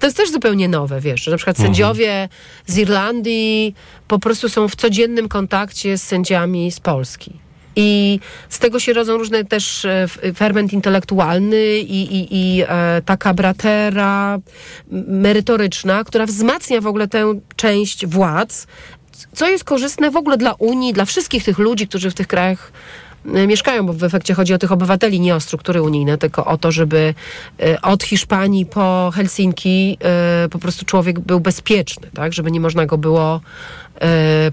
[0.00, 1.66] To jest też zupełnie nowe, wiesz, że na przykład mhm.
[1.66, 2.28] sędziowie
[2.66, 3.74] z Irlandii
[4.08, 7.32] po prostu są w codziennym kontakcie z sędziami z Polski.
[7.78, 13.34] I z tego się rodzą różne też e, ferment intelektualny i, i, i e, taka
[13.34, 14.38] bratera
[15.08, 18.66] merytoryczna, która wzmacnia w ogóle tę część władz,
[19.32, 22.72] co jest korzystne w ogóle dla Unii, dla wszystkich tych ludzi, którzy w tych krajach
[23.26, 26.72] mieszkają, bo w efekcie chodzi o tych obywateli, nie o struktury unijne, tylko o to,
[26.72, 27.14] żeby
[27.60, 32.32] e, od Hiszpanii po Helsinki e, po prostu człowiek był bezpieczny, tak?
[32.32, 33.40] Żeby nie można go było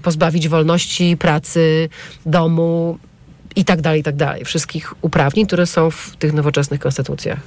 [0.02, 1.88] pozbawić wolności, pracy,
[2.26, 2.98] domu,
[3.56, 4.44] i tak dalej, i tak dalej.
[4.44, 7.38] Wszystkich uprawnień, które są w tych nowoczesnych konstytucjach.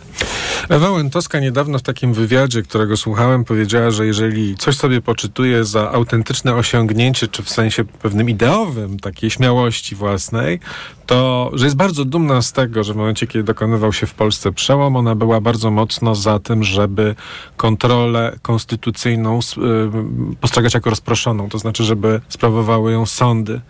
[0.70, 5.92] Ewa Łętowska niedawno w takim wywiadzie, którego słuchałem, powiedziała, że jeżeli coś sobie poczytuje za
[5.92, 10.60] autentyczne osiągnięcie, czy w sensie pewnym ideowym takiej śmiałości własnej,
[11.08, 14.52] to, że jest bardzo dumna z tego, że w momencie, kiedy dokonywał się w Polsce
[14.52, 17.16] przełom, ona była bardzo mocno za tym, żeby
[17.58, 23.62] kontrolę konstytucyjną y, postrzegać jako rozproszoną, to znaczy, żeby sprawowały ją sądy,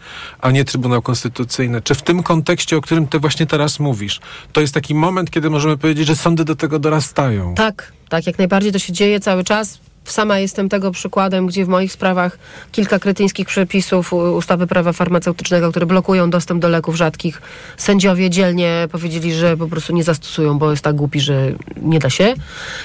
[0.42, 1.82] a nie Trybunał Konstytucyjny.
[1.82, 4.20] Czy w tym kontekście, o którym ty właśnie teraz mówisz,
[4.54, 7.56] to jest taki moment, kiedy możemy powiedzieć, że sądy do tego dorastają?
[7.56, 9.80] Tak, tak, jak najbardziej to się dzieje cały czas.
[10.12, 12.38] Sama jestem tego przykładem, gdzie w moich sprawach
[12.72, 17.42] kilka kretyńskich przepisów ustawy prawa farmaceutycznego, które blokują dostęp do leków rzadkich,
[17.78, 21.52] sędziowie dzielnie powiedzieli, że po prostu nie zastosują, bo jest tak głupi, że
[21.82, 22.34] nie da się.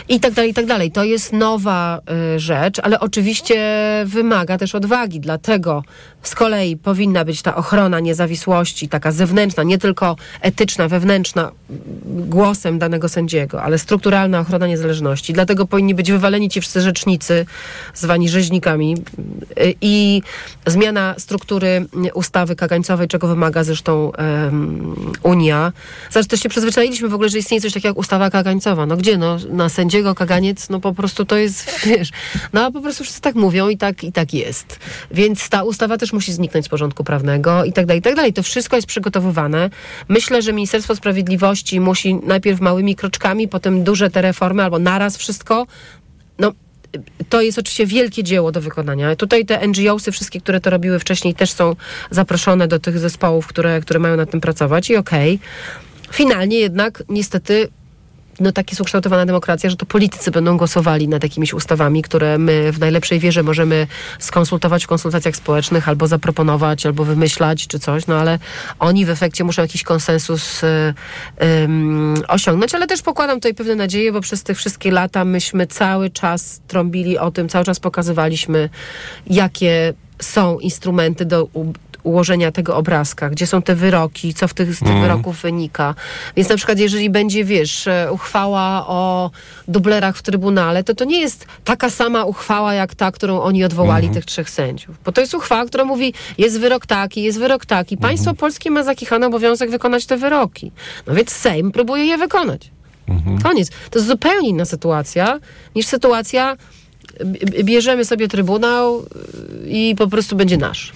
[0.09, 0.93] I tak dalej, i tak dalej.
[0.93, 2.01] To jest nowa
[2.37, 3.59] y, rzecz, ale oczywiście
[4.07, 5.21] wymaga też odwagi.
[5.21, 5.85] Dlatego
[6.23, 11.53] z kolei powinna być ta ochrona niezawisłości, taka zewnętrzna, nie tylko etyczna, wewnętrzna,
[12.05, 15.33] głosem danego sędziego, ale strukturalna ochrona niezależności.
[15.33, 17.47] Dlatego powinni być wywaleni ci wszyscy rzeczniki rzecznicy
[17.95, 18.97] zwani rzeźnikami
[19.81, 20.23] i
[20.67, 25.73] zmiana struktury ustawy kagańcowej, czego wymaga zresztą um, Unia.
[26.11, 28.87] Zresztą to się przyzwyczailiśmy w ogóle, że istnieje coś takiego jak ustawa kagańcowa.
[28.87, 29.19] No gdzie?
[29.19, 32.11] No, na sędziego kaganiec, no po prostu to jest, wiesz,
[32.53, 34.79] no a po prostu wszyscy tak mówią i tak, i tak jest.
[35.11, 38.33] Więc ta ustawa też musi zniknąć z porządku prawnego i tak dalej, i tak dalej.
[38.33, 39.71] To wszystko jest przygotowywane.
[40.09, 45.67] Myślę, że Ministerstwo Sprawiedliwości musi najpierw małymi kroczkami, potem duże te reformy, albo naraz wszystko.
[46.39, 46.53] No,
[47.29, 49.17] to jest oczywiście wielkie dzieło do wykonania.
[49.17, 51.77] Tutaj te NGOsy, wszystkie, które to robiły wcześniej, też są
[52.11, 55.35] zaproszone do tych zespołów, które, które mają nad tym pracować i okej.
[55.35, 56.15] Okay.
[56.15, 57.69] Finalnie jednak niestety
[58.41, 62.73] no tak jest ukształtowana demokracja, że to politycy będą głosowali nad jakimiś ustawami, które my
[62.73, 63.87] w najlepszej wierze możemy
[64.19, 68.39] skonsultować w konsultacjach społecznych, albo zaproponować, albo wymyślać, czy coś, no ale
[68.79, 70.63] oni w efekcie muszą jakiś konsensus
[71.41, 76.11] um, osiągnąć, ale też pokładam tutaj pewne nadzieje, bo przez te wszystkie lata myśmy cały
[76.11, 78.69] czas trąbili o tym, cały czas pokazywaliśmy,
[79.27, 81.49] jakie są instrumenty do
[82.03, 85.03] ułożenia tego obrazka, gdzie są te wyroki, co w tych, z tych mm.
[85.03, 85.95] wyroków wynika.
[86.37, 89.31] Więc na przykład, jeżeli będzie, wiesz, e, uchwała o
[89.69, 94.05] dublerach w Trybunale, to to nie jest taka sama uchwała, jak ta, którą oni odwołali
[94.05, 94.15] mm.
[94.15, 94.97] tych trzech sędziów.
[95.05, 97.97] Bo to jest uchwała, która mówi, jest wyrok taki, jest wyrok taki.
[97.97, 98.37] Państwo mm.
[98.37, 100.73] polskie ma zakichany obowiązek wykonać te wyroki.
[101.07, 102.71] No więc Sejm próbuje je wykonać.
[103.09, 103.43] Mhm.
[103.43, 103.71] Koniec.
[103.91, 105.41] To jest zupełnie inna sytuacja
[105.75, 106.57] niż sytuacja
[107.65, 110.93] bierzemy sobie trybunał y, i po prostu będzie nasz.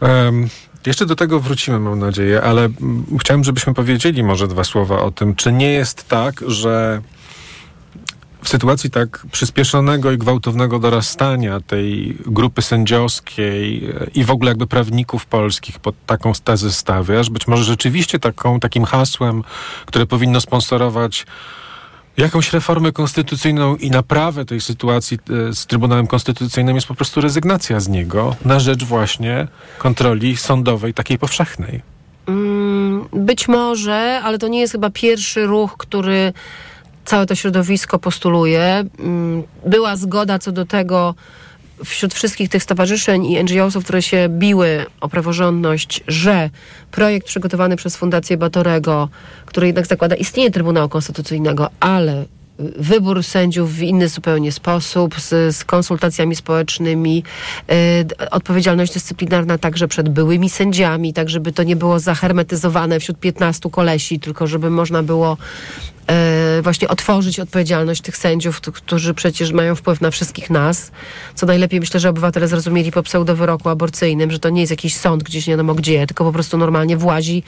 [0.00, 0.48] Um.
[0.86, 2.68] Jeszcze do tego wrócimy, mam nadzieję, ale
[3.20, 7.02] chciałem, żebyśmy powiedzieli może dwa słowa o tym, czy nie jest tak, że
[8.42, 15.26] w sytuacji tak przyspieszonego i gwałtownego dorastania tej grupy sędziowskiej i w ogóle jakby prawników
[15.26, 19.42] polskich pod taką tezę stawiasz, być może rzeczywiście taką, takim hasłem,
[19.86, 21.26] które powinno sponsorować
[22.18, 27.80] jakąś reformę konstytucyjną i naprawę tej sytuacji e, z Trybunałem Konstytucyjnym jest po prostu rezygnacja
[27.80, 29.48] z niego na rzecz właśnie
[29.78, 31.82] kontroli sądowej, takiej powszechnej.
[32.26, 36.32] Mm, być może, ale to nie jest chyba pierwszy ruch, który
[37.04, 38.84] całe to środowisko postuluje.
[38.98, 41.14] Mm, była zgoda co do tego,
[41.84, 46.50] wśród wszystkich tych stowarzyszeń i NGO-sów, które się biły o praworządność, że
[46.90, 49.08] projekt przygotowany przez Fundację Batorego,
[49.46, 52.24] który jednak zakłada istnienie Trybunału Konstytucyjnego, ale
[52.58, 57.24] wybór sędziów w inny zupełnie sposób, z, z konsultacjami społecznymi,
[57.68, 57.74] yy,
[58.30, 64.20] odpowiedzialność dyscyplinarna także przed byłymi sędziami, tak żeby to nie było zahermetyzowane wśród 15 kolesi,
[64.20, 65.36] tylko żeby można było
[66.10, 70.90] E, właśnie otworzyć odpowiedzialność tych sędziów, którzy przecież mają wpływ na wszystkich nas.
[71.34, 75.22] Co najlepiej myślę, że obywatele zrozumieli po pseudowyroku aborcyjnym, że to nie jest jakiś sąd
[75.22, 77.42] gdzieś nie wiadomo gdzie, tylko po prostu normalnie włazi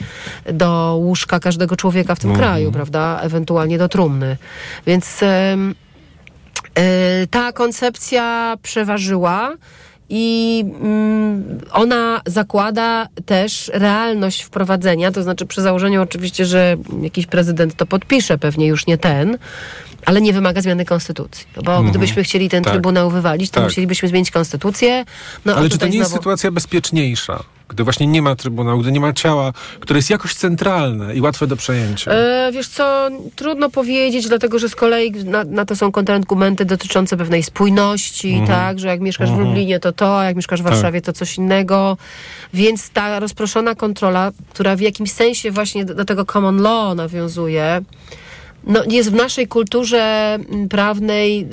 [0.52, 2.48] do łóżka każdego człowieka w tym mhm.
[2.48, 3.20] kraju, prawda?
[3.22, 4.36] Ewentualnie do trumny.
[4.86, 5.66] Więc e,
[7.30, 9.56] ta koncepcja przeważyła
[10.08, 17.74] i mm, ona zakłada też realność wprowadzenia, to znaczy przy założeniu oczywiście, że jakiś prezydent
[17.74, 19.38] to podpisze, pewnie już nie ten,
[20.06, 21.46] ale nie wymaga zmiany konstytucji.
[21.56, 21.90] No bo mhm.
[21.90, 22.72] gdybyśmy chcieli ten tak.
[22.72, 23.64] trybunał wywalić, to tak.
[23.64, 25.04] musielibyśmy zmienić konstytucję.
[25.44, 26.04] No, ale czy to nie znowu...
[26.04, 27.44] jest sytuacja bezpieczniejsza?
[27.70, 31.46] Gdy właśnie nie ma trybunału, gdy nie ma ciała, które jest jakoś centralne i łatwe
[31.46, 32.10] do przejęcia?
[32.10, 37.16] E, wiesz co, trudno powiedzieć, dlatego że z kolei na, na to są kontrargumenty dotyczące
[37.16, 38.46] pewnej spójności, mhm.
[38.48, 39.46] tak, że jak mieszkasz mhm.
[39.46, 40.72] w Lublinie to to, a jak mieszkasz w tak.
[40.72, 41.96] Warszawie to coś innego.
[42.54, 47.82] Więc ta rozproszona kontrola, która w jakimś sensie właśnie do, do tego common law nawiązuje,
[48.64, 51.48] no, jest w naszej kulturze mm, prawnej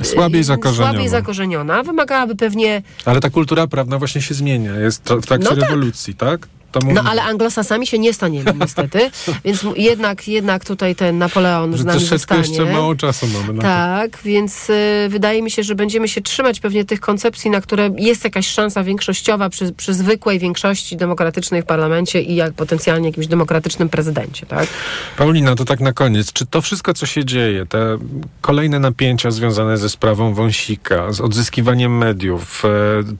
[0.00, 0.92] y, słabiej zakorzeniona.
[0.92, 1.82] słabiej zakorzeniona.
[1.82, 2.82] Wymagałaby pewnie.
[3.04, 4.76] Ale ta kultura prawna właśnie się zmienia.
[4.76, 5.58] Jest w trakcie no tak.
[5.58, 6.48] rewolucji, tak?
[6.94, 9.10] No ale anglosasami się nie staniemy niestety,
[9.44, 12.40] więc jednak, jednak tutaj ten Napoleon że z nami zostanie.
[12.40, 14.18] jeszcze mało czasu mamy na Tak, to.
[14.24, 18.24] więc y, wydaje mi się, że będziemy się trzymać pewnie tych koncepcji, na które jest
[18.24, 23.88] jakaś szansa większościowa przy, przy zwykłej większości demokratycznej w parlamencie i jak potencjalnie jakimś demokratycznym
[23.88, 24.68] prezydencie, tak?
[25.16, 26.32] Paulina, to tak na koniec.
[26.32, 27.98] Czy to wszystko, co się dzieje, te
[28.40, 32.68] kolejne napięcia związane ze sprawą Wąsika, z odzyskiwaniem mediów, e,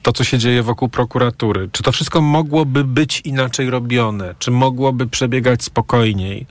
[0.01, 4.35] to, co się dzieje wokół prokuratury, czy to wszystko mogłoby być inaczej inaczej robione?
[4.39, 6.45] Czy mogłoby przebiegać spokojniej?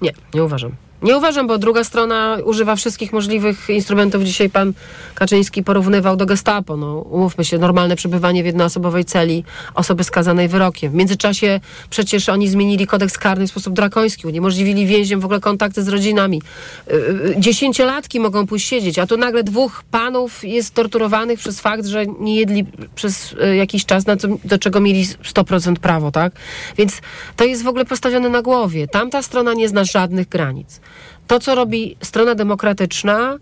[0.00, 0.72] Nie, nie uważam.
[1.02, 4.22] Nie uważam, bo druga strona używa wszystkich możliwych instrumentów.
[4.22, 4.72] Dzisiaj pan
[5.14, 6.76] Kaczyński porównywał do gestapo.
[6.76, 9.44] No, umówmy się, normalne przebywanie w jednoosobowej celi
[9.74, 10.92] osoby skazanej wyrokiem.
[10.92, 15.82] W międzyczasie przecież oni zmienili kodeks karny w sposób drakoński, uniemożliwili więźniom w ogóle kontakty
[15.82, 16.42] z rodzinami.
[16.90, 21.86] Y, y, dziesięciolatki mogą pójść siedzieć, a tu nagle dwóch panów jest torturowanych przez fakt,
[21.86, 26.32] że nie jedli przez y, jakiś czas, na co, do czego mieli 100% prawo, tak?
[26.76, 27.00] Więc
[27.36, 28.88] to jest w ogóle postawione na głowie.
[28.88, 30.80] Tamta strona nie zna żadnych granic.
[31.26, 33.38] To, co robi strona demokratyczna,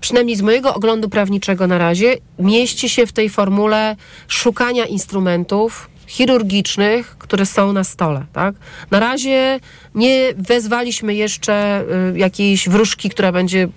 [0.00, 3.96] przynajmniej z mojego oglądu prawniczego na razie, mieści się w tej formule
[4.28, 8.26] szukania instrumentów chirurgicznych, które są na stole.
[8.32, 8.54] Tak?
[8.90, 9.60] Na razie
[9.94, 11.84] nie wezwaliśmy jeszcze
[12.14, 13.68] y, jakiejś wróżki, która będzie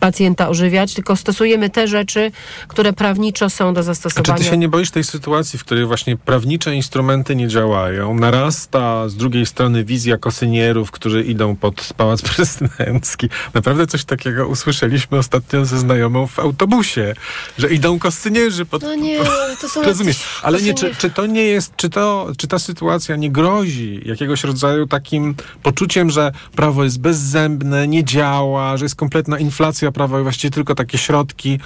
[0.00, 2.32] pacjenta ożywiać, tylko stosujemy te rzeczy,
[2.68, 4.38] które prawniczo są do A zastosowania.
[4.38, 8.14] czy ty się nie boisz tej sytuacji, w której właśnie prawnicze instrumenty nie działają?
[8.14, 13.28] Narasta z drugiej strony wizja kosynierów, którzy idą pod Pałac Prezydencki.
[13.54, 17.14] Naprawdę coś takiego usłyszeliśmy ostatnio ze znajomą w autobusie,
[17.58, 18.82] że idą kosynierzy pod...
[18.82, 19.18] No nie,
[19.60, 23.16] to są Rozumiesz, ale nie, czy, czy to nie jest, czy, to, czy ta sytuacja
[23.16, 29.38] nie grozi jakiegoś rodzaju takim poczuciem, że prawo jest bezzębne, nie działa, że jest kompletna
[29.54, 31.58] inflacja prawa i właściwie tylko takie środki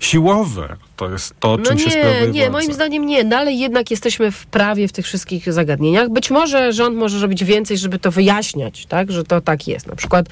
[0.00, 0.76] siłowe.
[0.96, 2.52] To jest to, No czym się sprawuje nie, nie, władza.
[2.52, 3.24] moim zdaniem nie.
[3.24, 6.08] Dalej jednak jesteśmy w prawie w tych wszystkich zagadnieniach.
[6.08, 9.86] Być może rząd może robić więcej, żeby to wyjaśniać, tak, że to tak jest.
[9.86, 10.26] Na przykład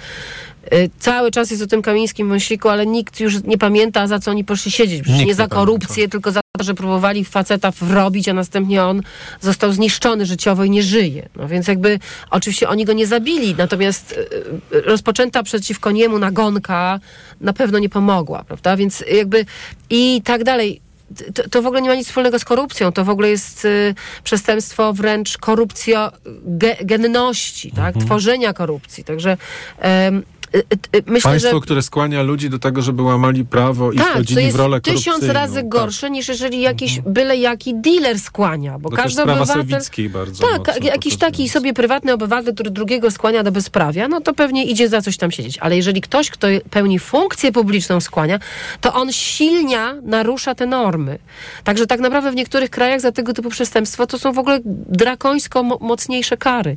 [0.73, 4.31] y, cały czas jest o tym kamińskim wąsiku, ale nikt już nie pamięta, za co
[4.31, 5.07] oni poszli siedzieć.
[5.07, 9.03] Nikt nie za nie korupcję, tylko za że próbowali faceta wrobić, a następnie on
[9.41, 11.29] został zniszczony życiowo i nie żyje.
[11.37, 11.99] No więc jakby
[12.31, 17.01] oczywiście oni go nie zabili, natomiast y, y, rozpoczęta przeciwko niemu nagonka
[17.41, 18.77] na pewno nie pomogła, prawda?
[18.77, 19.47] Więc jakby
[19.91, 20.81] i tak dalej.
[21.35, 22.93] To, to w ogóle nie ma nic wspólnego z korupcją.
[22.93, 23.95] To w ogóle jest y,
[24.25, 26.13] przestępstwo wręcz korupcja
[26.45, 27.95] ge, genności, tak?
[27.97, 29.05] Tworzenia korupcji.
[29.05, 30.38] Także y,
[31.07, 34.57] myślę, Państwo, że które skłania ludzi do tego, żeby łamali prawo i tak, wchodzili w
[34.57, 35.35] rolę tysiąc korupcyjną.
[35.35, 35.69] razy Tak.
[35.69, 39.67] gorsze niż jeżeli jakiś byle jaki dealer skłania, bo też każdy obywatel...
[40.13, 44.35] Bardzo Tak, mocno jakiś taki sobie prywatny obywatel, który drugiego skłania do bezprawia, no to
[44.35, 45.59] pewnie idzie za coś tam siedzieć.
[45.59, 48.39] Ale jeżeli ktoś, kto pełni funkcję publiczną skłania,
[48.81, 51.19] to on silnia narusza te normy.
[51.65, 55.63] Także tak naprawdę w niektórych krajach za tego typu przestępstwo to są w ogóle drakońsko
[55.63, 56.77] mo- mocniejsze kary.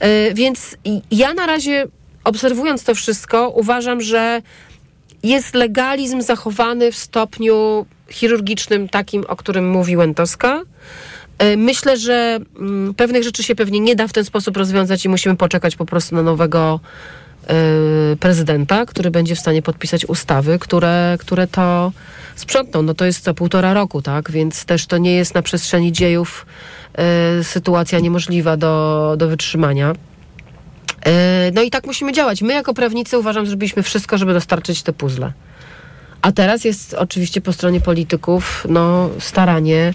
[0.00, 0.76] Yy, więc
[1.10, 1.86] ja na razie
[2.24, 4.42] obserwując to wszystko uważam, że
[5.22, 10.62] jest legalizm zachowany w stopniu chirurgicznym, takim, o którym mówi Łętowska.
[11.38, 15.08] E, Myślę, że mm, pewnych rzeczy się pewnie nie da w ten sposób rozwiązać i
[15.08, 16.80] musimy poczekać po prostu na nowego
[17.46, 17.54] e,
[18.16, 21.92] prezydenta, który będzie w stanie podpisać ustawy, które, które to
[22.36, 22.82] sprzątną.
[22.82, 24.30] No to jest co półtora roku, tak?
[24.30, 26.46] Więc też to nie jest na przestrzeni dziejów
[26.94, 29.92] e, sytuacja niemożliwa do, do wytrzymania.
[31.06, 32.42] E, No i tak musimy działać.
[32.42, 35.32] My jako prawnicy uważam, zrobiliśmy wszystko, żeby dostarczyć te puzzle.
[36.22, 39.94] A teraz jest oczywiście po stronie polityków no, staranie.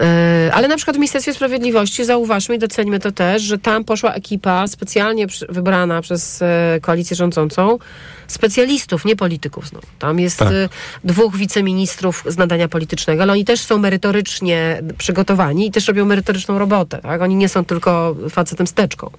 [0.00, 4.14] E, Ale na przykład w Ministerstwie Sprawiedliwości zauważmy i doceńmy to też, że tam poszła
[4.14, 7.78] ekipa specjalnie wybrana przez e, koalicję rządzącą,
[8.26, 9.86] specjalistów, nie polityków znowu.
[9.98, 10.48] Tam jest Tak.
[10.48, 10.68] e,
[11.04, 16.58] dwóch wiceministrów z nadania politycznego, ale oni też są merytorycznie przygotowani i też robią merytoryczną
[16.58, 16.98] robotę.
[16.98, 17.22] Tak?
[17.22, 19.10] Oni nie są tylko facetem steczką.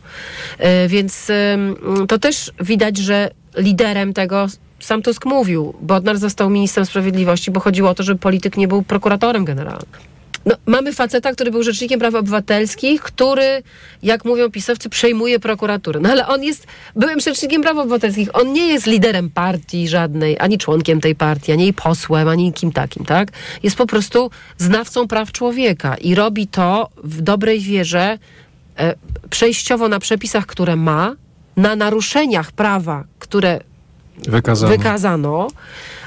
[0.87, 1.31] Więc
[2.07, 4.47] to też widać, że liderem tego
[4.79, 8.83] sam Tusk mówił, Bodnar został ministrem sprawiedliwości, bo chodziło o to, żeby polityk nie był
[8.83, 10.12] prokuratorem generalnym.
[10.45, 13.63] No, mamy faceta, który był rzecznikiem praw obywatelskich, który,
[14.03, 15.99] jak mówią pisowcy, przejmuje prokuraturę.
[15.99, 18.29] No ale on jest byłym rzecznikiem praw obywatelskich.
[18.33, 22.71] On nie jest liderem partii żadnej, ani członkiem tej partii, ani jej posłem, ani kim
[22.71, 23.29] takim, tak?
[23.63, 28.17] Jest po prostu znawcą praw człowieka i robi to w dobrej wierze,
[28.79, 28.95] e,
[29.29, 31.15] przejściowo na przepisach, które ma,
[31.57, 33.59] na naruszeniach prawa, które
[34.27, 34.71] Wykazano.
[34.71, 35.47] wykazano,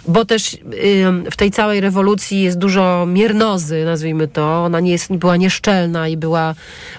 [0.08, 0.56] bo też
[1.30, 4.64] w tej całej rewolucji jest dużo miernozy, nazwijmy to.
[4.64, 6.54] Ona nie jest, była nieszczelna i była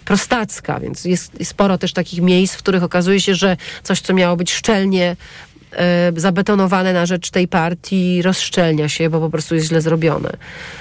[0.05, 4.35] prostacka, więc jest, sporo też takich miejsc, w których okazuje się, że coś, co miało
[4.35, 5.15] być szczelnie
[5.71, 10.29] e, zabetonowane na rzecz tej partii, rozszczelnia się, bo po prostu jest źle zrobione.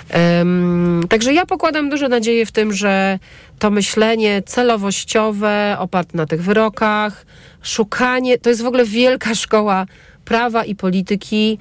[0.08, 3.18] Em, także ja pokładam duże nadzieje w tym, że
[3.58, 7.26] to myślenie celowościowe, oparte na tych wyrokach,
[7.62, 9.86] szukanie, to jest w ogóle wielka szkoła
[10.26, 11.58] prawa i polityki.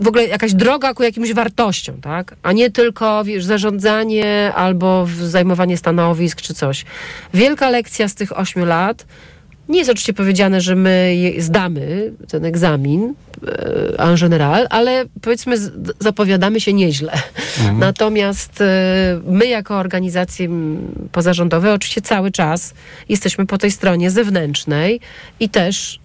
[0.00, 2.36] w ogóle jakaś droga ku jakimś wartościom, tak?
[2.42, 6.84] A nie tylko wiesz, zarządzanie albo zajmowanie stanowisk czy coś.
[7.34, 9.06] Wielka lekcja z tych ośmiu lat.
[9.68, 13.14] Nie jest oczywiście powiedziane, że my zdamy ten egzamin
[13.46, 15.56] e, en general, ale powiedzmy
[15.98, 17.12] zapowiadamy się nieźle.
[17.78, 20.48] Natomiast e, my jako organizacje
[21.12, 22.74] pozarządowe oczywiście cały czas
[23.08, 25.00] jesteśmy po tej stronie zewnętrznej
[25.40, 26.00] i też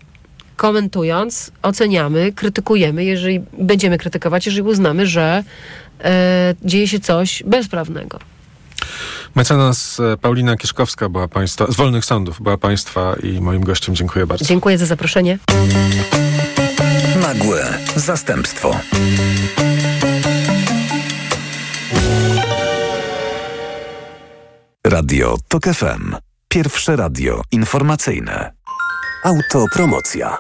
[0.56, 5.44] komentując, oceniamy, krytykujemy, jeżeli będziemy krytykować, jeżeli uznamy, że
[6.04, 8.33] e, dzieje się coś bezprawnego.
[9.36, 13.96] Mecenas e, Paulina Kieszkowska była państwa, z Wolnych Sądów była państwa i moim gościem.
[13.96, 14.46] Dziękuję bardzo.
[14.46, 15.40] Dziękuję za zaproszenie.
[17.22, 18.80] Nagłe zastępstwo.
[24.88, 26.16] Radio TOK FM.
[26.48, 28.54] Pierwsze radio informacyjne.
[29.24, 30.38] Autopromocja.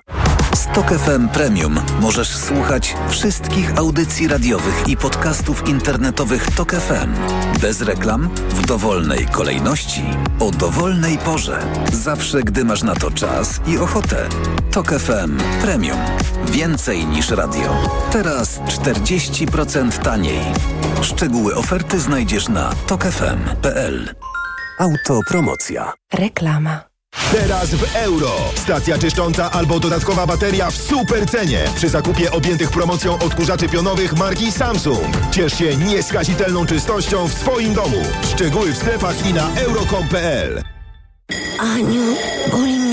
[0.55, 7.13] Stok FM Premium możesz słuchać wszystkich audycji radiowych i podcastów internetowych Tok FM.
[7.61, 10.03] Bez reklam, w dowolnej kolejności,
[10.39, 11.59] o dowolnej porze.
[11.93, 14.29] Zawsze, gdy masz na to czas i ochotę.
[14.71, 15.97] Tok FM Premium.
[16.45, 17.89] Więcej niż radio.
[18.11, 20.41] Teraz 40% taniej.
[21.01, 24.15] Szczegóły oferty znajdziesz na tokefm.pl.
[24.79, 25.93] Autopromocja.
[26.13, 26.92] Reklama.
[27.31, 28.31] Teraz w euro.
[28.55, 31.65] Stacja czyszcząca albo dodatkowa bateria w super cenie.
[31.75, 35.17] Przy zakupie objętych promocją odkurzaczy pionowych marki Samsung.
[35.31, 38.01] Ciesz się nieskazitelną czystością w swoim domu.
[38.33, 40.63] Szczegóły w sklepach i na euro.com.pl
[41.59, 42.15] Aniu,
[42.51, 42.92] boli mnie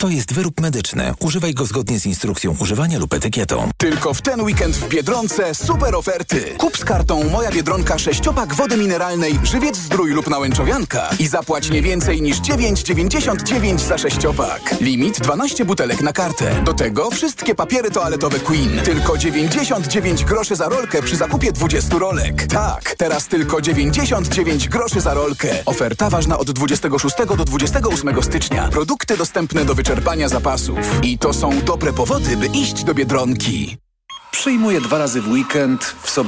[0.00, 1.14] To jest wyrób medyczny.
[1.18, 3.70] Używaj go zgodnie z instrukcją używania lub etykietą.
[3.76, 6.54] Tylko w ten weekend w Biedronce super oferty.
[6.58, 11.82] Kup z kartą Moja Biedronka sześciopak wody mineralnej, żywiec zdrój lub nałęczowianka i zapłać nie
[11.82, 14.74] więcej niż 9,99 za sześciopak.
[14.80, 16.62] Limit 12 butelek na kartę.
[16.64, 18.80] Do tego wszystkie papiery toaletowe Queen.
[18.84, 22.46] Tylko 99 groszy za rolkę przy zakupie 20 rolek.
[22.46, 25.48] Tak, teraz tylko 99 groszy za rolkę.
[25.66, 28.68] Oferta ważna od 26 do 28 stycznia.
[28.68, 30.78] Produkty dostępne do wyczerpania zapasów.
[31.02, 33.76] I to są dobre powody, by iść do Biedronki.
[34.30, 36.20] Przyjmuję dwa razy w weekend, w sobotę